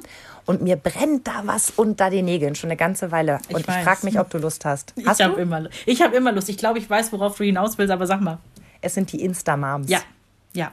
[0.46, 3.40] Und mir brennt da was unter den Nägeln schon eine ganze Weile.
[3.50, 3.84] Und ich, weiß.
[3.84, 4.94] frage mich, ob du Lust hast.
[5.06, 6.48] Hast ich habe immer, ich hab immer Lust.
[6.50, 8.40] Ich glaube, ich weiß, worauf du hinaus willst, aber sag mal.
[8.82, 9.90] Es sind die Insta-Moms.
[9.90, 10.00] Ja.
[10.54, 10.72] Ja.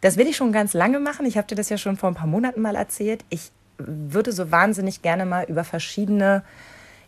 [0.00, 1.26] Das will ich schon ganz lange machen.
[1.26, 3.24] Ich habe dir das ja schon vor ein paar Monaten mal erzählt.
[3.30, 6.42] Ich würde so wahnsinnig gerne mal über verschiedene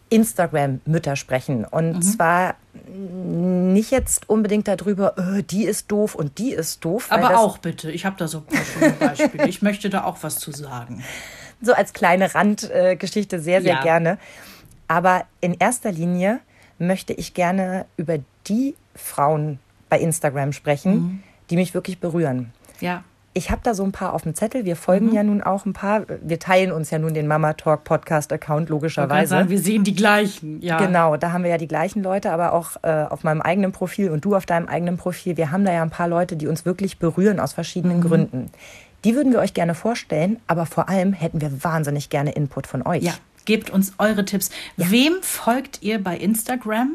[0.08, 1.64] Instagram-Mütter sprechen.
[1.64, 2.02] Und Mhm.
[2.02, 2.54] zwar
[2.88, 7.06] nicht jetzt unbedingt darüber, äh, die ist doof und die ist doof.
[7.10, 7.90] Aber auch bitte.
[7.90, 9.48] Ich habe da so ein paar schöne Beispiele.
[9.48, 11.02] Ich möchte da auch was zu sagen.
[11.60, 13.82] So als kleine Randgeschichte sehr, sehr Ja.
[13.82, 14.18] gerne.
[14.88, 16.40] Aber in erster Linie
[16.78, 21.22] möchte ich gerne über die Frauen bei Instagram sprechen, Mhm.
[21.50, 22.52] die mich wirklich berühren.
[22.80, 23.02] Ja.
[23.36, 24.64] Ich habe da so ein paar auf dem Zettel.
[24.64, 24.78] Wir Mhm.
[24.78, 26.04] folgen ja nun auch ein paar.
[26.22, 29.28] Wir teilen uns ja nun den Mama Talk Podcast Account logischerweise.
[29.28, 30.62] sagen, wir sehen die gleichen.
[30.62, 30.78] Ja.
[30.78, 34.10] Genau, da haben wir ja die gleichen Leute, aber auch äh, auf meinem eigenen Profil
[34.10, 35.36] und du auf deinem eigenen Profil.
[35.36, 37.54] Wir haben da ja ein paar Leute, die uns wirklich berühren aus Mhm.
[37.56, 38.50] verschiedenen Gründen.
[39.04, 42.86] Die würden wir euch gerne vorstellen, aber vor allem hätten wir wahnsinnig gerne Input von
[42.86, 43.02] euch.
[43.02, 43.12] Ja,
[43.44, 44.48] gebt uns eure Tipps.
[44.78, 46.92] Wem folgt ihr bei Instagram?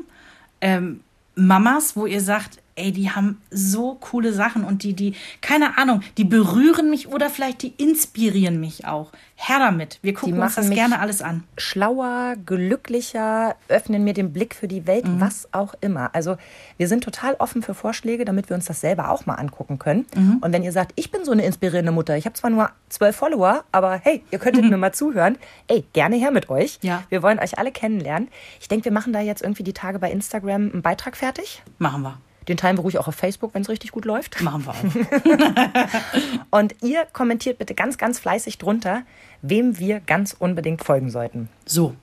[0.60, 1.02] Ähm,
[1.36, 6.02] Mamas, wo ihr sagt, ey, die haben so coole Sachen und die, die, keine Ahnung,
[6.18, 9.12] die berühren mich oder vielleicht die inspirieren mich auch.
[9.36, 9.98] Herr damit.
[10.04, 11.44] Wir gucken uns das gerne alles an.
[11.58, 15.20] Schlauer, glücklicher, öffnen mir den Blick für die Welt, mhm.
[15.20, 16.14] was auch immer.
[16.14, 16.38] Also
[16.78, 20.06] wir sind total offen für Vorschläge, damit wir uns das selber auch mal angucken können.
[20.16, 20.38] Mhm.
[20.42, 23.16] Und wenn ihr sagt, ich bin so eine inspirierende Mutter, ich habe zwar nur zwölf
[23.16, 25.38] Follower, aber hey, ihr könntet mir mal zuhören.
[25.68, 26.78] Ey, gerne her mit euch.
[26.84, 27.04] Ja.
[27.10, 28.30] Wir wollen euch alle kennenlernen.
[28.60, 31.64] Ich denke, wir machen da jetzt irgendwie die Tage bei Instagram einen Beitrag fertig.
[31.80, 32.18] Machen wir.
[32.48, 34.42] Den teilen wir ruhig auch auf Facebook, wenn es richtig gut läuft.
[34.42, 36.50] Machen wir auch.
[36.60, 39.04] und ihr kommentiert bitte ganz, ganz fleißig drunter,
[39.42, 41.50] wem wir ganz unbedingt folgen sollten.
[41.66, 41.96] So.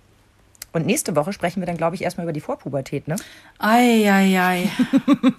[0.73, 3.17] Und nächste Woche sprechen wir dann, glaube ich, erstmal über die Vorpubertät, ne?
[3.59, 4.71] Eieiei.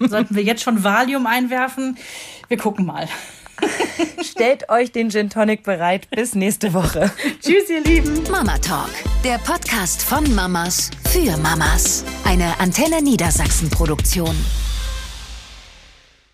[0.00, 1.96] Sollten wir jetzt schon Valium einwerfen?
[2.48, 3.08] Wir gucken mal.
[4.22, 6.08] Stellt euch den Gin Tonic bereit.
[6.10, 7.10] Bis nächste Woche.
[7.40, 8.22] Tschüss, ihr Lieben.
[8.30, 8.90] Mama Talk,
[9.24, 12.04] der Podcast von Mamas für Mamas.
[12.24, 14.36] Eine Antenne Niedersachsen Produktion.